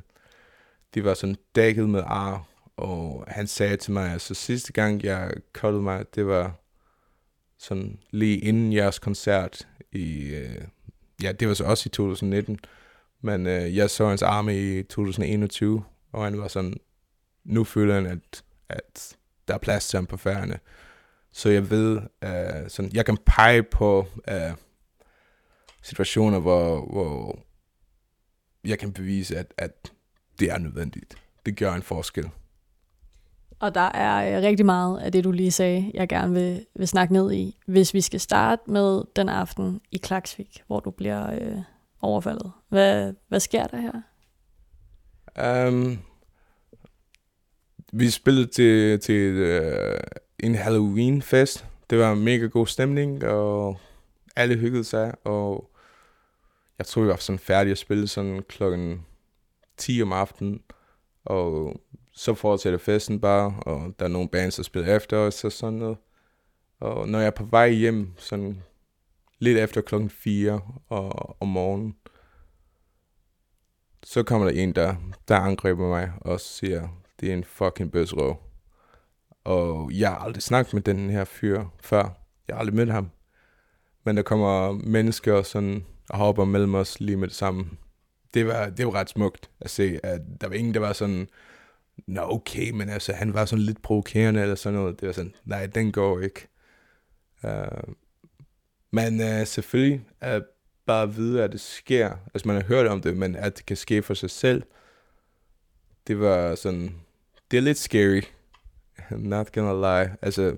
de 0.94 1.04
var 1.04 1.14
sådan 1.14 1.36
dækket 1.54 1.88
med 1.88 2.02
ar, 2.06 2.44
og 2.76 3.24
han 3.28 3.46
sagde 3.46 3.76
til 3.76 3.92
mig, 3.92 4.14
at 4.14 4.20
så 4.20 4.34
sidste 4.34 4.72
gang 4.72 5.04
jeg 5.04 5.32
kottede 5.52 5.82
mig, 5.82 6.04
det 6.14 6.26
var 6.26 6.59
sådan 7.60 7.98
lige 8.10 8.38
inden 8.38 8.72
jeres 8.72 8.98
koncert 8.98 9.68
i, 9.92 10.34
øh, 10.34 10.64
ja, 11.22 11.32
det 11.32 11.48
var 11.48 11.54
så 11.54 11.64
også 11.64 11.88
i 11.88 11.90
2019, 11.90 12.58
men 13.20 13.46
øh, 13.46 13.76
jeg 13.76 13.90
så 13.90 14.08
hans 14.08 14.22
arme 14.22 14.78
i 14.78 14.82
2021, 14.82 15.84
og 16.12 16.24
han 16.24 16.38
var 16.38 16.48
sådan, 16.48 16.74
nu 17.44 17.64
føler 17.64 17.94
han, 17.94 18.06
at, 18.06 18.42
at 18.68 19.16
der 19.48 19.54
er 19.54 19.58
plads 19.58 19.88
til 19.88 19.96
ham 19.96 20.06
på 20.06 20.16
færgerne. 20.16 20.58
Så 21.32 21.48
jeg 21.48 21.70
ved, 21.70 22.00
øh, 22.24 22.68
sådan, 22.70 22.90
jeg 22.94 23.06
kan 23.06 23.16
pege 23.26 23.62
på 23.62 24.06
øh, 24.28 24.52
situationer, 25.82 26.38
hvor, 26.38 26.86
hvor 26.86 27.38
jeg 28.64 28.78
kan 28.78 28.92
bevise, 28.92 29.38
at, 29.38 29.54
at 29.58 29.92
det 30.38 30.50
er 30.50 30.58
nødvendigt. 30.58 31.14
Det 31.46 31.56
gør 31.56 31.72
en 31.74 31.82
forskel. 31.82 32.30
Og 33.60 33.74
der 33.74 33.80
er 33.80 34.36
øh, 34.36 34.42
rigtig 34.42 34.66
meget 34.66 34.98
af 34.98 35.12
det, 35.12 35.24
du 35.24 35.30
lige 35.30 35.50
sagde, 35.50 35.90
jeg 35.94 36.08
gerne 36.08 36.34
vil, 36.34 36.66
vil 36.74 36.88
snakke 36.88 37.12
ned 37.12 37.32
i. 37.32 37.58
Hvis 37.66 37.94
vi 37.94 38.00
skal 38.00 38.20
starte 38.20 38.62
med 38.66 39.02
den 39.16 39.28
aften 39.28 39.80
i 39.90 39.96
Klaksvik, 39.96 40.62
hvor 40.66 40.80
du 40.80 40.90
bliver 40.90 41.32
øh, 41.32 41.58
overfaldet. 42.00 42.52
Hvad, 42.68 43.12
hvad 43.28 43.40
sker 43.40 43.66
der 43.66 43.80
her? 43.80 44.02
Um, 45.68 45.98
vi 47.92 48.10
spillede 48.10 48.46
til, 48.46 49.00
til 49.00 49.42
uh, 49.42 49.98
en 50.38 50.54
Halloween-fest. 50.54 51.66
Det 51.90 51.98
var 51.98 52.12
en 52.12 52.24
mega 52.24 52.46
god 52.46 52.66
stemning, 52.66 53.24
og 53.24 53.76
alle 54.36 54.56
hyggede 54.56 54.84
sig, 54.84 55.14
og 55.24 55.70
jeg 56.78 56.86
tror, 56.86 57.02
vi 57.02 57.08
var 57.08 57.16
sådan 57.16 57.38
færdige 57.38 57.72
at 57.72 57.78
spille 57.78 58.08
sådan 58.08 58.42
klokken 58.48 59.06
10 59.76 60.02
om 60.02 60.12
aftenen, 60.12 60.62
og 61.24 61.80
så 62.20 62.34
fortsætter 62.34 62.78
festen 62.78 63.20
bare, 63.20 63.54
og 63.66 63.94
der 63.98 64.04
er 64.04 64.08
nogle 64.08 64.28
bands, 64.28 64.56
der 64.56 64.62
spiller 64.62 64.96
efter 64.96 65.16
os 65.16 65.44
og 65.44 65.52
sådan 65.52 65.78
noget. 65.78 65.96
Og 66.80 67.08
når 67.08 67.18
jeg 67.18 67.26
er 67.26 67.30
på 67.30 67.44
vej 67.44 67.70
hjem, 67.70 68.12
sådan 68.16 68.62
lidt 69.38 69.58
efter 69.58 69.80
klokken 69.80 70.10
4 70.10 70.60
og, 70.88 71.36
om 71.42 71.48
morgenen, 71.48 71.96
så 74.02 74.22
kommer 74.22 74.50
der 74.50 74.62
en, 74.62 74.72
der, 74.72 74.94
der 75.28 75.36
angriber 75.36 75.88
mig 75.88 76.12
og 76.20 76.40
siger, 76.40 76.88
det 77.20 77.28
er 77.28 77.34
en 77.34 77.44
fucking 77.44 77.92
bøsrøv. 77.92 78.36
Og 79.44 79.90
jeg 79.92 80.08
har 80.08 80.18
aldrig 80.18 80.42
snakket 80.42 80.74
med 80.74 80.82
den 80.82 81.10
her 81.10 81.24
fyr 81.24 81.64
før. 81.82 82.02
Jeg 82.48 82.56
har 82.56 82.60
aldrig 82.60 82.76
mødt 82.76 82.90
ham. 82.90 83.10
Men 84.04 84.16
der 84.16 84.22
kommer 84.22 84.72
mennesker 84.72 85.42
sådan, 85.42 85.86
og 86.10 86.18
hopper 86.18 86.44
mellem 86.44 86.74
os 86.74 87.00
lige 87.00 87.16
med 87.16 87.28
det 87.28 87.36
samme. 87.36 87.70
Det 88.34 88.46
var, 88.46 88.70
det 88.70 88.86
var 88.86 88.94
ret 88.94 89.10
smukt 89.10 89.50
at 89.60 89.70
se, 89.70 90.00
at 90.02 90.20
der 90.40 90.48
var 90.48 90.54
ingen, 90.54 90.74
der 90.74 90.80
var 90.80 90.92
sådan, 90.92 91.28
nå 92.06 92.22
okay, 92.22 92.70
men 92.70 92.88
altså, 92.88 93.12
han 93.12 93.34
var 93.34 93.44
sådan 93.44 93.64
lidt 93.64 93.82
provokerende 93.82 94.42
eller 94.42 94.54
sådan 94.54 94.78
noget. 94.78 95.00
Det 95.00 95.06
var 95.06 95.12
sådan, 95.12 95.34
nej, 95.44 95.66
den 95.66 95.92
går 95.92 96.20
ikke. 96.20 96.48
Uh, 97.42 97.94
men 98.90 99.20
uh, 99.20 99.46
selvfølgelig 99.46 100.02
at 100.20 100.42
bare 100.86 101.14
vide, 101.14 101.44
at 101.44 101.52
det 101.52 101.60
sker. 101.60 102.10
Altså, 102.34 102.48
man 102.48 102.56
har 102.56 102.68
hørt 102.68 102.86
om 102.86 103.00
det, 103.00 103.16
men 103.16 103.36
at 103.36 103.56
det 103.56 103.66
kan 103.66 103.76
ske 103.76 104.02
for 104.02 104.14
sig 104.14 104.30
selv, 104.30 104.62
det 106.06 106.20
var 106.20 106.54
sådan, 106.54 106.94
det 107.50 107.56
er 107.56 107.60
lidt 107.60 107.78
scary. 107.78 108.22
Not 109.10 109.52
gonna 109.52 110.02
lie. 110.02 110.16
Altså, 110.22 110.56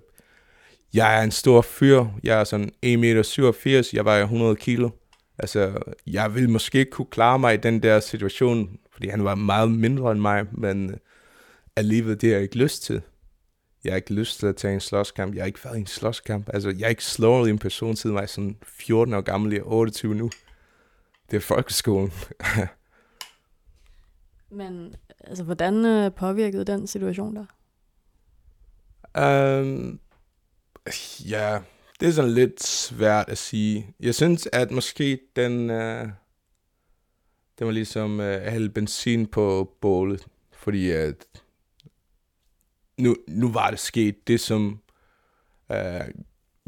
jeg 0.94 1.18
er 1.18 1.22
en 1.22 1.30
stor 1.30 1.62
fyr. 1.62 2.06
Jeg 2.24 2.40
er 2.40 2.44
sådan 2.44 2.70
1,87 2.86 2.96
meter. 2.96 3.90
Jeg 3.92 4.04
vejer 4.04 4.22
100 4.22 4.56
kilo. 4.56 4.90
Altså, 5.38 5.78
jeg 6.06 6.34
vil 6.34 6.50
måske 6.50 6.78
ikke 6.78 6.90
kunne 6.90 7.06
klare 7.10 7.38
mig 7.38 7.54
i 7.54 7.56
den 7.56 7.82
der 7.82 8.00
situation, 8.00 8.78
fordi 8.92 9.08
han 9.08 9.24
var 9.24 9.34
meget 9.34 9.70
mindre 9.70 10.12
end 10.12 10.20
mig, 10.20 10.46
men 10.52 10.94
livet 11.80 12.20
det, 12.20 12.30
jeg 12.30 12.42
ikke 12.42 12.58
lyst 12.58 12.82
til. 12.82 13.02
Jeg 13.84 13.92
har 13.92 13.96
ikke 13.96 14.14
lyst 14.14 14.38
til 14.38 14.46
at 14.46 14.56
tage 14.56 14.74
en 14.74 14.80
slåskamp. 14.80 15.34
Jeg 15.34 15.42
har 15.42 15.46
ikke 15.46 15.64
været 15.64 15.76
i 15.76 15.80
en 15.80 15.86
slåskamp. 15.86 16.48
Altså, 16.54 16.68
jeg 16.70 16.84
har 16.84 16.88
ikke 16.88 17.04
slået 17.04 17.50
en 17.50 17.58
person 17.58 17.96
siden 17.96 18.16
jeg 18.16 18.28
sådan 18.28 18.56
14 18.62 19.14
år 19.14 19.20
gammel. 19.20 19.52
Jeg 19.52 19.60
er 19.60 19.64
28 19.64 20.14
nu. 20.14 20.30
Det 21.30 21.36
er 21.36 21.40
folkeskolen. 21.40 22.12
Men 24.50 24.96
altså, 25.20 25.44
hvordan 25.44 25.84
øh, 25.84 26.12
påvirkede 26.12 26.64
den 26.64 26.86
situation 26.86 27.36
der? 27.36 27.46
Um, 29.60 30.00
ja, 31.28 31.60
det 32.00 32.08
er 32.08 32.12
sådan 32.12 32.30
lidt 32.30 32.62
svært 32.62 33.28
at 33.28 33.38
sige. 33.38 33.94
Jeg 34.00 34.14
synes, 34.14 34.48
at 34.52 34.70
måske 34.70 35.18
den, 35.36 35.70
uh, 35.70 36.08
den 37.58 37.66
var 37.66 37.70
ligesom 37.70 38.20
uh, 38.20 38.26
hælde 38.26 38.70
benzin 38.70 39.26
på 39.26 39.76
bålet, 39.80 40.26
fordi 40.52 40.90
at 40.90 41.41
nu, 43.02 43.16
nu 43.28 43.52
var 43.52 43.70
det 43.70 43.78
sket 43.78 44.28
det, 44.28 44.40
som 44.40 44.78
øh, 45.72 46.00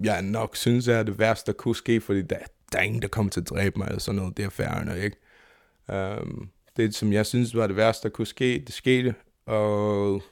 jeg 0.05 0.23
nok 0.23 0.57
synes 0.57 0.88
er 0.88 1.03
det 1.03 1.19
værste, 1.19 1.53
der 1.53 1.57
kunne 1.57 1.76
ske, 1.76 2.00
fordi 2.00 2.23
der, 2.23 2.38
der 2.73 2.79
er 2.79 2.83
ingen, 2.83 3.03
der 3.03 3.09
kommer 3.09 3.31
til 3.31 3.41
at 3.41 3.49
dræbe 3.49 3.79
mig, 3.79 3.87
eller 3.87 4.00
sådan 4.00 4.17
noget, 4.17 4.37
det 4.37 4.45
er 4.45 4.50
færre, 4.50 5.05
ikke? 5.05 5.17
Um, 6.23 6.50
det, 6.76 6.95
som 6.95 7.12
jeg 7.12 7.26
synes 7.26 7.57
var 7.57 7.67
det 7.67 7.76
værste, 7.76 8.09
der 8.09 8.12
kunne 8.12 8.26
ske, 8.26 8.64
det 8.67 8.75
skete, 8.75 9.14
og 9.47 10.23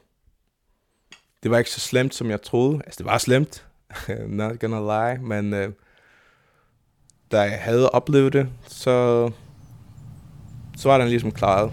det 1.42 1.50
var 1.50 1.58
ikke 1.58 1.70
så 1.70 1.80
slemt, 1.80 2.14
som 2.14 2.30
jeg 2.30 2.42
troede. 2.42 2.80
Altså, 2.84 2.98
det 2.98 3.06
var 3.06 3.18
slemt, 3.18 3.66
not 4.26 4.60
gonna 4.60 4.80
lie, 4.80 5.22
men 5.22 5.54
øh, 5.54 5.72
da 7.32 7.40
jeg 7.40 7.60
havde 7.60 7.90
oplevet 7.90 8.32
det, 8.32 8.48
så, 8.66 9.30
så 10.76 10.88
var 10.88 10.98
den 10.98 11.08
ligesom 11.08 11.32
klaret. 11.32 11.72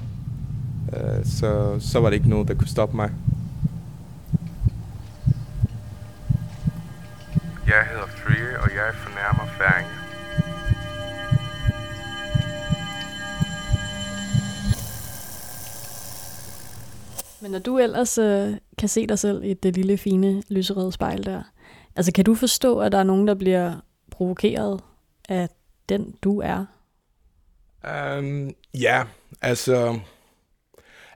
Uh, 0.88 1.26
så, 1.26 1.80
så 1.80 2.00
var 2.00 2.10
det 2.10 2.18
ikke 2.18 2.30
noget, 2.30 2.48
der 2.48 2.54
kunne 2.54 2.68
stoppe 2.68 2.96
mig. 2.96 3.12
Jeg 7.70 7.86
hedder 7.86 8.08
Free, 8.08 8.60
og 8.60 8.76
jeg 8.76 8.96
fornærmer 8.96 9.46
færinger. 9.58 10.00
Men 17.42 17.52
når 17.52 17.60
du 17.60 17.78
ellers 17.80 18.18
øh, 18.18 18.58
kan 18.78 18.90
se 18.90 19.08
dig 19.08 19.20
selv 19.20 19.44
i 19.44 19.54
det 19.54 19.76
lille, 19.76 19.98
fine, 19.98 20.44
lyserøde 20.50 20.92
spejl 20.92 21.26
der, 21.26 21.44
altså 21.96 22.12
kan 22.12 22.26
du 22.26 22.36
forstå, 22.36 22.80
at 22.80 22.92
der 22.92 22.98
er 22.98 23.04
nogen, 23.04 23.28
der 23.28 23.36
bliver 23.36 23.76
provokeret 24.12 24.82
af 25.30 25.50
den, 25.90 26.16
du 26.24 26.40
er? 26.40 26.66
Um, 28.18 28.56
ja, 28.74 29.04
altså 29.42 30.00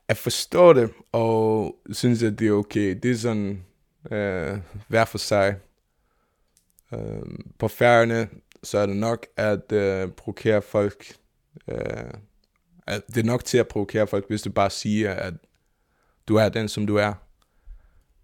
at 0.07 0.17
forstå 0.17 0.73
det 0.73 0.91
og 1.11 1.75
synes, 1.91 2.23
at 2.23 2.39
det 2.39 2.47
er 2.47 2.51
okay, 2.51 2.99
det 3.03 3.11
er 3.11 3.15
sådan 3.15 3.65
hver 4.87 5.05
for 5.05 5.17
sig. 5.17 5.55
Øh, 6.93 7.39
på 7.59 7.67
færgerne, 7.67 8.29
så 8.63 8.77
er 8.77 8.85
det 8.85 8.95
nok 8.95 9.25
at 9.37 9.71
øh, 9.71 10.11
provokere 10.11 10.61
folk. 10.61 11.15
Øh, 11.67 12.13
at 12.87 13.01
det 13.07 13.17
er 13.17 13.23
nok 13.23 13.45
til 13.45 13.57
at 13.57 13.67
provokere 13.67 14.07
folk, 14.07 14.27
hvis 14.27 14.41
du 14.41 14.51
bare 14.51 14.69
siger, 14.69 15.13
at 15.13 15.33
du 16.27 16.35
er 16.35 16.49
den, 16.49 16.67
som 16.67 16.87
du 16.87 16.95
er. 16.95 17.13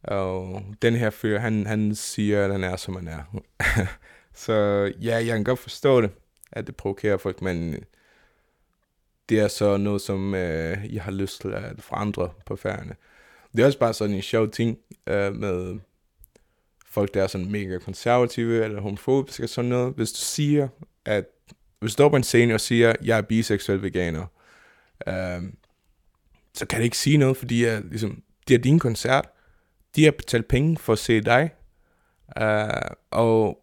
Og 0.03 0.63
den 0.81 0.95
her 0.95 1.09
fyr, 1.09 1.39
han, 1.39 1.65
han 1.65 1.95
siger, 1.95 2.45
at 2.45 2.51
han 2.51 2.63
er, 2.63 2.75
som 2.75 2.95
han 2.95 3.07
er. 3.07 3.41
så 4.45 4.53
ja, 5.01 5.15
jeg 5.15 5.25
kan 5.25 5.43
godt 5.43 5.59
forstå 5.59 6.01
det, 6.01 6.11
at 6.51 6.67
det 6.67 6.75
provokerer 6.75 7.17
folk, 7.17 7.41
men 7.41 7.75
det 9.29 9.39
er 9.39 9.47
så 9.47 9.77
noget, 9.77 10.01
som 10.01 10.35
øh, 10.35 10.95
jeg 10.95 11.03
har 11.03 11.11
lyst 11.11 11.41
til 11.41 11.49
at 11.49 11.81
forandre 11.81 12.29
på 12.45 12.55
færgerne. 12.55 12.95
Det 13.51 13.61
er 13.61 13.65
også 13.65 13.79
bare 13.79 13.93
sådan 13.93 14.15
en 14.15 14.21
sjov 14.21 14.49
ting 14.49 14.77
øh, 15.07 15.35
med 15.35 15.79
folk, 16.89 17.13
der 17.13 17.23
er 17.23 17.27
sådan 17.27 17.51
mega 17.51 17.77
konservative 17.77 18.63
eller 18.63 18.81
homofobiske 18.81 19.43
og 19.43 19.49
sådan 19.49 19.69
noget. 19.69 19.93
Hvis 19.95 20.11
du 20.11 20.19
siger, 20.19 20.67
at 21.05 21.25
hvis 21.79 21.91
du 21.91 21.93
står 21.93 22.09
på 22.09 22.15
en 22.15 22.23
scene 22.23 22.53
og 22.53 22.61
siger, 22.61 22.93
jeg 23.03 23.17
er 23.17 23.21
biseksuel 23.21 23.81
veganer, 23.81 24.25
øh, 25.07 25.43
så 26.53 26.65
kan 26.65 26.79
det 26.79 26.83
ikke 26.83 26.97
sige 26.97 27.17
noget, 27.17 27.37
fordi 27.37 27.65
jeg, 27.65 27.81
ligesom, 27.81 28.23
det 28.47 28.53
er 28.53 28.59
din 28.59 28.79
koncert. 28.79 29.29
De 29.95 30.03
har 30.03 30.11
betalt 30.11 30.47
penge 30.47 30.77
for 30.77 30.93
at 30.93 30.99
se 30.99 31.21
dig. 31.21 31.49
øh, 32.41 32.91
og 33.11 33.57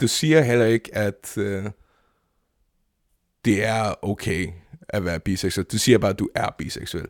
du 0.00 0.08
siger 0.08 0.42
heller 0.42 0.66
ikke, 0.66 0.96
at 0.96 1.38
øh, 1.38 1.64
det 3.44 3.64
er 3.64 3.94
okay 4.02 4.48
at 4.88 5.04
være 5.04 5.20
biseksuel. 5.20 5.66
Du 5.66 5.78
siger 5.78 5.98
bare, 5.98 6.10
at 6.10 6.18
du 6.18 6.28
er 6.34 6.50
biseksuel. 6.58 7.06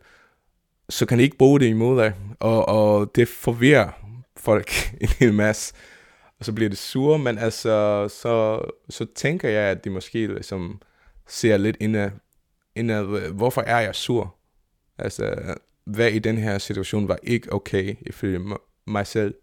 Så 0.89 1.07
kan 1.07 1.19
de 1.19 1.23
ikke 1.23 1.39
bruge 1.39 1.61
det 1.61 1.67
imod 1.67 2.03
dig. 2.03 2.15
Og, 2.41 2.69
og 2.69 3.11
det 3.15 3.29
forvirrer 3.29 4.02
folk 4.43 4.71
en 5.01 5.09
hel 5.09 5.35
masse. 5.35 5.75
Og 6.39 6.45
så 6.45 6.53
bliver 6.53 6.69
det 6.69 6.79
sure, 6.79 7.19
men 7.19 7.39
altså, 7.39 8.09
så, 8.09 8.61
så 8.91 9.07
tænker 9.15 9.49
jeg, 9.49 9.63
at 9.63 9.85
de 9.85 9.91
måske 9.91 10.27
ligesom 10.27 10.81
ser 11.27 11.57
lidt 11.57 11.77
indad, 11.81 12.11
indad, 12.75 13.31
hvorfor 13.33 13.61
er 13.61 13.81
jeg 13.81 13.95
sur? 13.95 14.35
Altså, 14.99 15.55
hvad 15.85 16.11
i 16.11 16.19
den 16.19 16.39
her 16.39 16.59
situation 16.59 17.09
var 17.09 17.19
ikke 17.23 17.53
okay, 17.53 17.97
ifølge 18.01 18.57
mig 18.87 19.07
selv. 19.07 19.35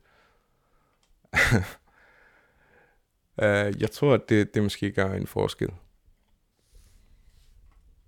uh, 3.38 3.82
jeg 3.82 3.92
tror, 3.92 4.14
at 4.14 4.30
det, 4.30 4.54
det 4.54 4.64
måske 4.64 4.92
gør 4.92 5.14
en 5.14 5.28
forskel. 5.28 5.70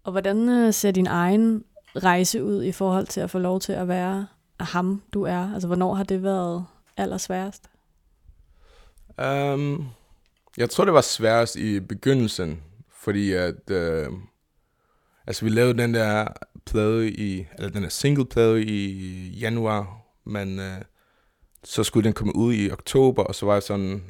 Og 0.04 0.12
hvordan 0.12 0.50
øh, 0.50 0.74
ser 0.74 0.92
din 0.92 1.08
egen 1.08 1.64
rejse 1.96 2.44
ud 2.44 2.64
i 2.64 2.72
forhold 2.72 3.08
til 3.08 3.22
at 3.22 3.30
få 3.30 3.40
lov 3.40 3.60
til 3.60 3.74
at 3.74 3.88
være 3.88 4.28
ham, 4.60 5.02
du 5.14 5.24
er? 5.24 5.54
Altså, 5.54 5.68
hvornår 5.68 5.94
har 5.94 6.04
det 6.04 6.24
været 6.24 6.66
allersværest? 7.02 7.64
Um, 9.18 9.88
jeg 10.58 10.70
tror, 10.70 10.86
det 10.86 10.94
var 10.94 11.02
sværest 11.02 11.56
i 11.56 11.80
begyndelsen, 11.80 12.64
fordi 12.92 13.32
at, 13.32 13.70
uh, 13.72 14.18
altså 15.28 15.46
vi 15.46 15.50
lavede 15.50 15.78
den 15.78 15.94
der 15.94 16.28
plade 16.66 17.12
i, 17.12 17.46
eller 17.58 17.70
den 17.70 17.84
der 17.84 17.90
single 17.90 18.26
plade 18.26 18.64
i 18.64 19.30
januar, 19.40 19.98
men 20.26 20.60
Uh, 20.60 20.66
så 21.64 21.84
skulle 21.84 22.06
den 22.06 22.14
komme 22.14 22.36
ud 22.36 22.54
i 22.54 22.72
oktober, 22.72 23.24
og 23.24 23.36
så 23.36 23.46
var 23.46 23.54
jeg 23.54 23.64
sådan, 23.64 24.04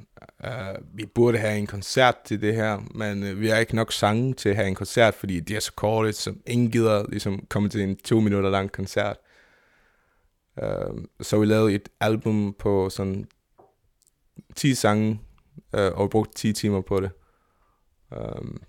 uh, 0.44 0.98
vi 0.98 1.06
burde 1.06 1.38
have 1.38 1.58
en 1.58 1.68
koncert 1.68 2.16
til 2.26 2.42
det 2.42 2.56
her, 2.56 2.80
men 2.96 3.24
uh, 3.24 3.40
vi 3.42 3.48
har 3.48 3.58
ikke 3.58 3.76
nok 3.76 3.94
sange 3.94 4.34
til 4.34 4.50
at 4.50 4.56
have 4.56 4.68
en 4.68 4.76
koncert, 4.76 5.14
fordi 5.14 5.40
det 5.40 5.56
er 5.56 5.60
så 5.60 5.74
kort, 5.74 6.16
som 6.16 6.42
ingen 6.48 6.72
gider 6.72 7.06
ligesom 7.10 7.46
komme 7.50 7.70
til 7.70 7.82
en 7.82 7.96
to 7.96 8.20
minutter 8.20 8.50
lang 8.50 8.72
koncert. 8.72 9.18
Øh, 10.64 11.06
så 11.22 11.40
vi 11.40 11.46
lavede 11.46 11.74
et 11.74 11.90
album 12.00 12.56
på 12.60 12.90
sådan 12.90 13.28
10 14.56 14.76
sange, 14.76 15.22
øh, 15.76 15.92
og 15.92 16.10
brugte 16.10 16.34
10 16.34 16.54
timer 16.54 16.82
på 16.82 17.00
det. 17.00 17.12
Um, 18.12 18.62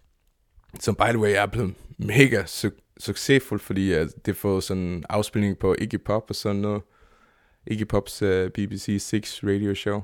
som 0.80 0.94
by 0.94 1.08
the 1.08 1.18
way 1.18 1.34
er 1.36 1.46
blevet 1.46 1.74
mega 1.98 2.42
su- 2.42 2.94
succesfuld, 2.98 3.60
fordi 3.60 3.92
at 3.92 4.26
det 4.26 4.36
får 4.36 4.60
sådan 4.60 5.04
afspilning 5.08 5.58
på 5.58 5.74
Iggy 5.78 6.00
Pop 6.04 6.24
og 6.28 6.34
sådan 6.34 6.60
noget. 6.60 6.82
Iggy 7.66 7.86
Pops 7.88 8.22
øh, 8.22 8.44
uh, 8.44 8.50
BBC 8.50 8.96
6 9.00 9.40
radio 9.44 9.74
show. 9.74 10.02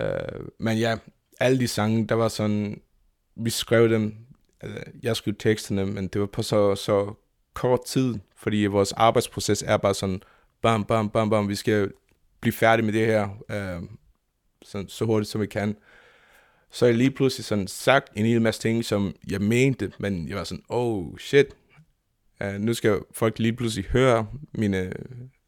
Uh, 0.00 0.46
men 0.58 0.78
ja, 0.78 0.98
alle 1.40 1.58
de 1.58 1.68
sange, 1.68 2.06
der 2.06 2.14
var 2.14 2.28
sådan, 2.28 2.80
vi 3.36 3.50
skrev 3.50 3.88
dem, 3.90 4.16
uh, 4.64 4.70
jeg 5.02 5.16
skrev 5.16 5.34
teksterne, 5.38 5.86
men 5.86 6.08
det 6.08 6.20
var 6.20 6.26
på 6.26 6.42
så, 6.42 6.74
så 6.74 7.14
kort 7.54 7.84
tid, 7.84 8.14
fordi 8.36 8.64
vores 8.64 8.92
arbejdsproces 8.92 9.62
er 9.66 9.76
bare 9.76 9.94
sådan, 9.94 10.22
bam, 10.62 10.84
bam, 10.84 11.10
bam, 11.10 11.30
bam, 11.30 11.48
vi 11.48 11.54
skal 11.54 11.92
blive 12.40 12.52
færdige 12.52 12.84
med 12.84 12.92
det 12.92 13.06
her, 13.06 13.28
øh, 13.50 13.82
så, 14.62 14.84
så 14.88 15.04
hurtigt 15.04 15.30
som 15.30 15.40
vi 15.40 15.46
kan 15.46 15.76
så 16.72 16.86
jeg 16.86 16.94
lige 16.94 17.10
pludselig 17.10 17.44
sådan 17.44 17.66
sagt 17.66 18.12
en 18.16 18.26
hel 18.26 18.42
masse 18.42 18.60
ting, 18.60 18.84
som 18.84 19.14
jeg 19.30 19.40
mente, 19.40 19.92
men 19.98 20.28
jeg 20.28 20.36
var 20.36 20.44
sådan, 20.44 20.64
oh 20.68 21.18
shit, 21.18 21.46
øh, 22.42 22.54
nu 22.54 22.74
skal 22.74 23.00
folk 23.12 23.38
lige 23.38 23.52
pludselig 23.52 23.84
høre 23.84 24.26
mine, 24.54 24.92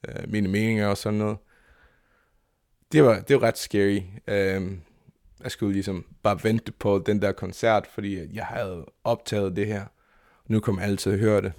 øh, 0.09 0.29
mine 0.29 0.49
meninger 0.49 0.87
og 0.87 0.97
sådan 0.97 1.19
noget. 1.19 1.37
Det 2.93 3.05
var, 3.05 3.21
det 3.21 3.41
var 3.41 3.43
ret 3.43 3.59
scary. 3.59 4.01
Øh, 4.29 4.73
jeg 5.43 5.51
skulle 5.51 5.73
ligesom 5.73 6.07
bare 6.23 6.39
vente 6.43 6.73
på 6.73 7.03
den 7.07 7.23
der 7.23 7.33
koncert, 7.33 7.87
fordi 7.87 8.37
jeg 8.37 8.47
havde 8.47 8.87
optaget 9.05 9.57
det 9.57 9.67
her. 9.67 9.85
Nu 10.47 10.61
kommer 10.61 10.83
alle 10.83 10.97
til 10.97 11.11
at 11.11 11.19
høre 11.19 11.41
det. 11.43 11.53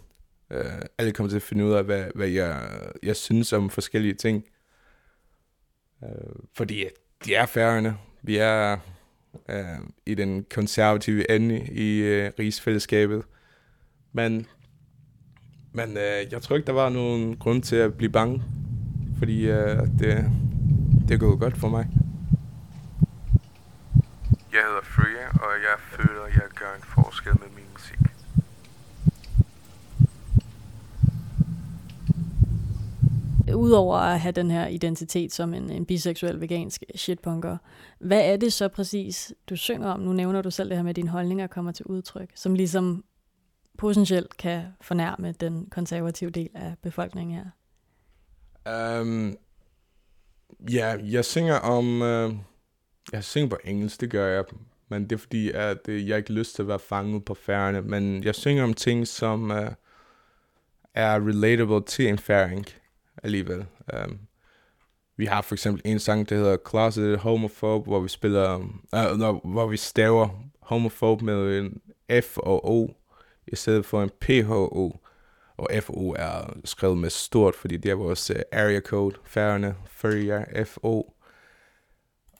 Uh, 0.49 0.81
alle 0.97 1.11
kommer 1.11 1.29
til 1.29 1.35
at 1.35 1.41
finde 1.41 1.65
ud 1.65 1.73
af, 1.73 1.83
hvad, 1.83 2.05
hvad 2.15 2.27
jeg, 2.27 2.69
jeg 3.03 3.15
synes 3.15 3.53
om 3.53 3.69
forskellige 3.69 4.13
ting. 4.13 4.45
Uh, 6.01 6.09
fordi 6.53 6.85
de 7.25 7.35
er 7.35 7.45
færgerne. 7.45 7.97
Vi 8.21 8.37
er 8.37 8.77
øh, 9.49 9.79
i 10.05 10.15
den 10.15 10.45
konservative 10.53 11.31
ende 11.31 11.67
i 11.71 11.97
øh, 11.97 12.31
rigsfællesskabet. 12.39 13.23
Men, 14.13 14.45
men 15.71 15.97
øh, 15.97 16.31
jeg 16.31 16.41
tror 16.41 16.55
ikke, 16.55 16.67
der 16.67 16.73
var 16.73 16.89
nogen 16.89 17.37
grund 17.37 17.63
til 17.63 17.75
at 17.75 17.93
blive 17.93 18.11
bange, 18.11 18.43
fordi 19.17 19.47
øh, 19.49 19.79
det, 19.99 20.31
det 21.07 21.13
er 21.13 21.17
gået 21.17 21.39
godt 21.39 21.57
for 21.57 21.69
mig. 21.69 21.87
Jeg 24.53 24.63
hedder 24.63 24.81
Freya, 24.83 25.27
og 25.27 25.51
jeg 25.61 25.77
føler, 25.79 26.25
jeg 26.25 26.49
gør 26.55 26.75
en 26.75 26.83
forskel 26.83 27.33
med 27.39 27.47
min 27.55 27.65
musik 27.73 27.97
udover 33.53 33.97
at 33.97 34.19
have 34.19 34.31
den 34.31 34.51
her 34.51 34.67
identitet 34.67 35.33
som 35.33 35.53
en, 35.53 35.69
en 35.69 35.85
biseksuel 35.85 36.41
vegansk 36.41 36.83
shitpunker, 36.95 37.57
hvad 37.99 38.21
er 38.33 38.37
det 38.37 38.53
så 38.53 38.67
præcis, 38.67 39.33
du 39.49 39.55
synger 39.55 39.89
om? 39.89 39.99
Nu 39.99 40.13
nævner 40.13 40.41
du 40.41 40.51
selv 40.51 40.69
det 40.69 40.77
her 40.77 40.83
med, 40.83 40.89
at 40.89 40.95
dine 40.95 41.09
holdninger 41.09 41.47
kommer 41.47 41.71
til 41.71 41.85
udtryk, 41.85 42.31
som 42.35 42.55
ligesom 42.55 43.03
potentielt 43.77 44.37
kan 44.37 44.63
fornærme 44.81 45.31
den 45.31 45.69
konservative 45.69 46.29
del 46.29 46.49
af 46.55 46.75
befolkningen 46.83 47.37
her. 47.37 49.01
Um, 49.01 49.37
ja, 50.71 50.95
jeg 51.03 51.25
synger 51.25 51.55
om... 51.55 52.01
Uh, 52.01 52.37
jeg 53.11 53.23
synger 53.23 53.49
på 53.49 53.57
engelsk, 53.63 54.01
det 54.01 54.09
gør 54.09 54.27
jeg. 54.27 54.43
Men 54.89 55.03
det 55.03 55.11
er 55.11 55.17
fordi, 55.17 55.51
at 55.51 55.77
uh, 55.87 56.09
jeg 56.09 56.17
ikke 56.17 56.29
har 56.29 56.37
lyst 56.37 56.55
til 56.55 56.61
at 56.61 56.67
være 56.67 56.79
fanget 56.79 57.25
på 57.25 57.33
færgerne. 57.33 57.81
Men 57.81 58.23
jeg 58.23 58.35
synger 58.35 58.63
om 58.63 58.73
ting, 58.73 59.07
som 59.07 59.49
uh, 59.49 59.57
er 60.93 61.27
relatable 61.27 61.81
til 61.81 62.07
en 62.07 62.17
færing 62.17 62.65
alligevel. 63.25 63.65
Um, 63.93 64.19
vi 65.17 65.25
har 65.25 65.41
for 65.41 65.55
eksempel 65.55 65.81
en 65.85 65.99
sang, 65.99 66.29
der 66.29 66.35
hedder 66.35 66.57
Closet 66.69 67.17
Homophobe, 67.17 67.85
hvor 67.85 67.99
vi 67.99 68.07
spiller, 68.07 68.55
øh, 68.95 69.11
uh, 69.11 69.17
no, 69.19 69.39
hvor 69.43 69.67
vi 69.67 69.77
staver 69.77 70.29
homophobe 70.61 71.25
med 71.25 71.59
en 71.59 71.81
F 72.21 72.37
og 72.37 72.69
O, 72.69 72.91
i 73.47 73.55
stedet 73.55 73.85
for 73.85 74.03
en 74.03 74.11
PHO. 74.21 74.99
Og 75.57 75.69
FO 75.81 76.13
er 76.17 76.53
skrevet 76.65 76.97
med 76.97 77.09
stort, 77.09 77.55
fordi 77.55 77.77
det 77.77 77.91
er 77.91 77.95
vores 77.95 78.31
uh, 78.31 78.35
area 78.51 78.79
code, 78.79 79.15
færgerne, 79.23 79.75
Furrier, 79.87 80.65
FO. 80.65 81.13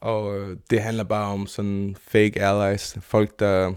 Og 0.01 0.25
uh, 0.27 0.57
det 0.69 0.81
handler 0.81 1.03
bare 1.03 1.33
om 1.33 1.47
sådan 1.47 1.95
fake 1.99 2.41
allies, 2.41 2.97
folk 3.01 3.39
der 3.39 3.73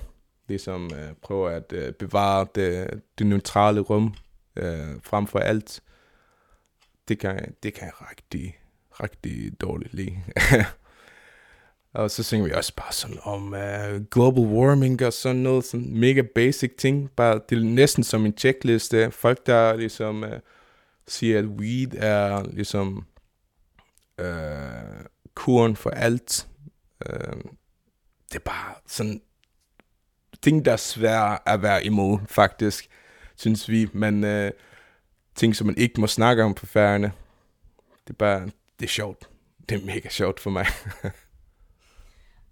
ligesom 0.49 0.85
uh, 0.85 1.17
prøver 1.23 1.51
at 1.51 1.73
uh, 1.73 1.95
bevare 1.99 2.47
det, 2.55 3.01
det 3.19 3.27
neutrale 3.27 3.81
rum 3.81 4.15
uh, 4.61 5.03
frem 5.03 5.27
for 5.27 5.39
alt. 5.39 5.83
Det 7.09 7.19
kan, 7.19 7.55
det 7.63 7.75
kan 7.75 7.85
jeg 7.85 8.11
rigtig, 8.11 8.59
rigtig 8.91 9.61
dårligt 9.61 9.95
lide. 9.95 10.23
Og 11.93 12.11
så 12.11 12.23
synger 12.23 12.47
vi 12.47 12.53
også 12.53 12.75
bare 12.77 12.93
sådan 12.93 13.19
om 13.23 13.53
uh, 13.53 14.05
global 14.11 14.45
warming 14.45 15.03
og 15.03 15.13
sådan 15.13 15.37
noget, 15.37 15.65
sådan 15.65 15.99
mega 15.99 16.23
basic 16.35 16.71
ting. 16.79 17.11
Bare, 17.11 17.41
det 17.49 17.59
er 17.59 17.63
næsten 17.63 18.05
som 18.05 18.27
en 18.27 18.35
checkliste. 18.39 19.11
Folk, 19.11 19.47
der 19.47 19.77
ligesom 19.77 20.23
uh, 20.23 20.29
siger, 21.07 21.39
at 21.39 21.45
weed 21.45 21.95
er 21.97 22.45
ligesom 22.53 23.07
uh, 24.23 25.05
kuren 25.35 25.77
for 25.77 25.91
alt. 25.91 26.49
Uh, 27.07 27.41
det 28.29 28.35
er 28.35 28.45
bare 28.45 28.75
sådan 28.87 29.21
ting, 30.43 30.65
der 30.65 30.73
er 30.73 30.77
svære 30.77 31.49
at 31.49 31.63
være 31.63 31.85
imod, 31.85 32.19
faktisk, 32.27 32.89
synes 33.37 33.69
vi. 33.69 33.89
Men 33.93 34.25
uh, 34.25 34.51
ting, 35.39 35.57
som 35.57 35.67
man 35.67 35.77
ikke 35.79 36.01
må 36.01 36.07
snakke 36.07 36.45
om 36.45 36.55
på 36.55 36.67
færgerne, 36.67 37.13
det 38.07 38.11
er 38.11 38.19
bare, 38.19 38.45
det 38.81 38.85
er 38.85 38.89
sjovt. 38.89 39.29
Det 39.69 39.83
er 39.83 39.87
mega 39.87 40.09
sjovt 40.09 40.41
for 40.41 40.51
mig. 40.51 40.67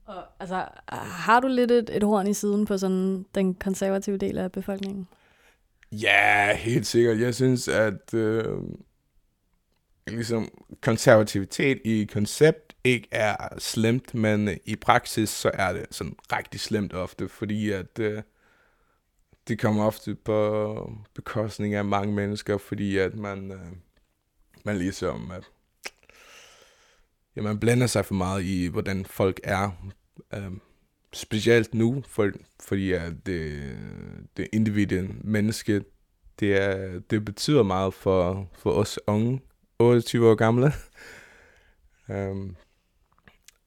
Og, 0.07 0.25
altså, 0.41 0.65
har 0.89 1.41
du 1.41 1.49
lidt 1.49 1.71
et, 1.71 1.91
et 1.97 2.03
horn 2.03 2.27
i 2.27 2.35
siden 2.35 2.65
på 2.65 2.79
sådan 2.79 3.27
den 3.35 3.55
konservative 3.55 4.17
del 4.17 4.39
af 4.39 4.53
befolkningen? 4.53 5.09
Ja, 5.93 6.57
helt 6.57 6.87
sikkert. 6.87 7.21
Jeg 7.21 7.35
synes, 7.35 7.69
at 7.69 8.15
øh, 8.15 8.45
ligesom 10.07 10.49
konservativitet 10.81 11.81
i 11.85 12.09
koncept 12.13 12.77
ikke 12.85 13.09
er 13.11 13.37
slemt, 13.59 14.15
men 14.15 14.59
i 14.65 14.77
praksis 14.77 15.29
så 15.29 15.51
er 15.55 15.73
det 15.73 15.87
sådan 15.91 16.17
rigtig 16.33 16.61
slemt 16.61 16.93
ofte, 16.93 17.29
fordi 17.29 17.71
at 17.71 17.99
øh, 17.99 18.23
det 19.49 19.59
kommer 19.59 19.85
ofte 19.85 20.15
på 20.15 20.93
bekostning 21.15 21.75
af 21.75 21.85
mange 21.85 22.15
mennesker, 22.15 22.59
fordi 22.59 22.97
at 22.97 23.15
man, 23.15 23.53
øh, 23.53 23.73
man 24.65 24.79
ligesom 24.79 25.31
at, 25.31 25.45
ja, 27.37 27.43
man 27.43 27.61
blander 27.61 27.87
sig 27.87 28.05
for 28.05 28.15
meget 28.15 28.45
i, 28.45 28.67
hvordan 28.67 29.05
folk 29.05 29.41
er. 29.45 29.71
Øh, 30.35 30.53
specielt 31.13 31.75
nu, 31.75 32.03
for, 32.09 32.31
fordi 32.61 32.93
at 32.93 33.13
det, 33.27 33.63
det 34.37 34.49
individuelle 34.53 35.15
menneske, 35.25 35.85
det, 36.41 36.63
er, 36.63 37.01
det 37.11 37.25
betyder 37.25 37.63
meget 37.63 37.95
for, 37.95 38.51
for 38.53 38.71
os 38.71 38.99
unge, 39.07 39.41
28 39.79 40.31
år 40.31 40.35
gamle. 40.35 40.73
um, 42.09 42.57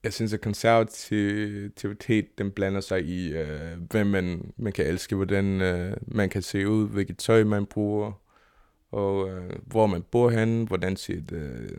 jeg 0.03 0.13
synes, 0.13 0.33
at 0.33 0.41
konservativitet, 0.41 2.37
den 2.37 2.51
blander 2.51 2.81
sig 2.81 3.05
i, 3.05 3.33
øh, 3.33 3.81
hvem 3.89 4.07
man, 4.07 4.53
man 4.57 4.73
kan 4.73 4.85
elske, 4.85 5.15
hvordan 5.15 5.61
øh, 5.61 5.97
man 6.07 6.29
kan 6.29 6.41
se 6.41 6.67
ud, 6.67 6.89
hvilket 6.89 7.17
tøj 7.17 7.43
man 7.43 7.65
bruger, 7.65 8.11
og 8.91 9.29
øh, 9.29 9.59
hvor 9.65 9.87
man 9.87 10.01
bor 10.01 10.29
henne, 10.29 10.65
hvordan 10.65 10.95
sit... 10.95 11.31
øh, 11.31 11.69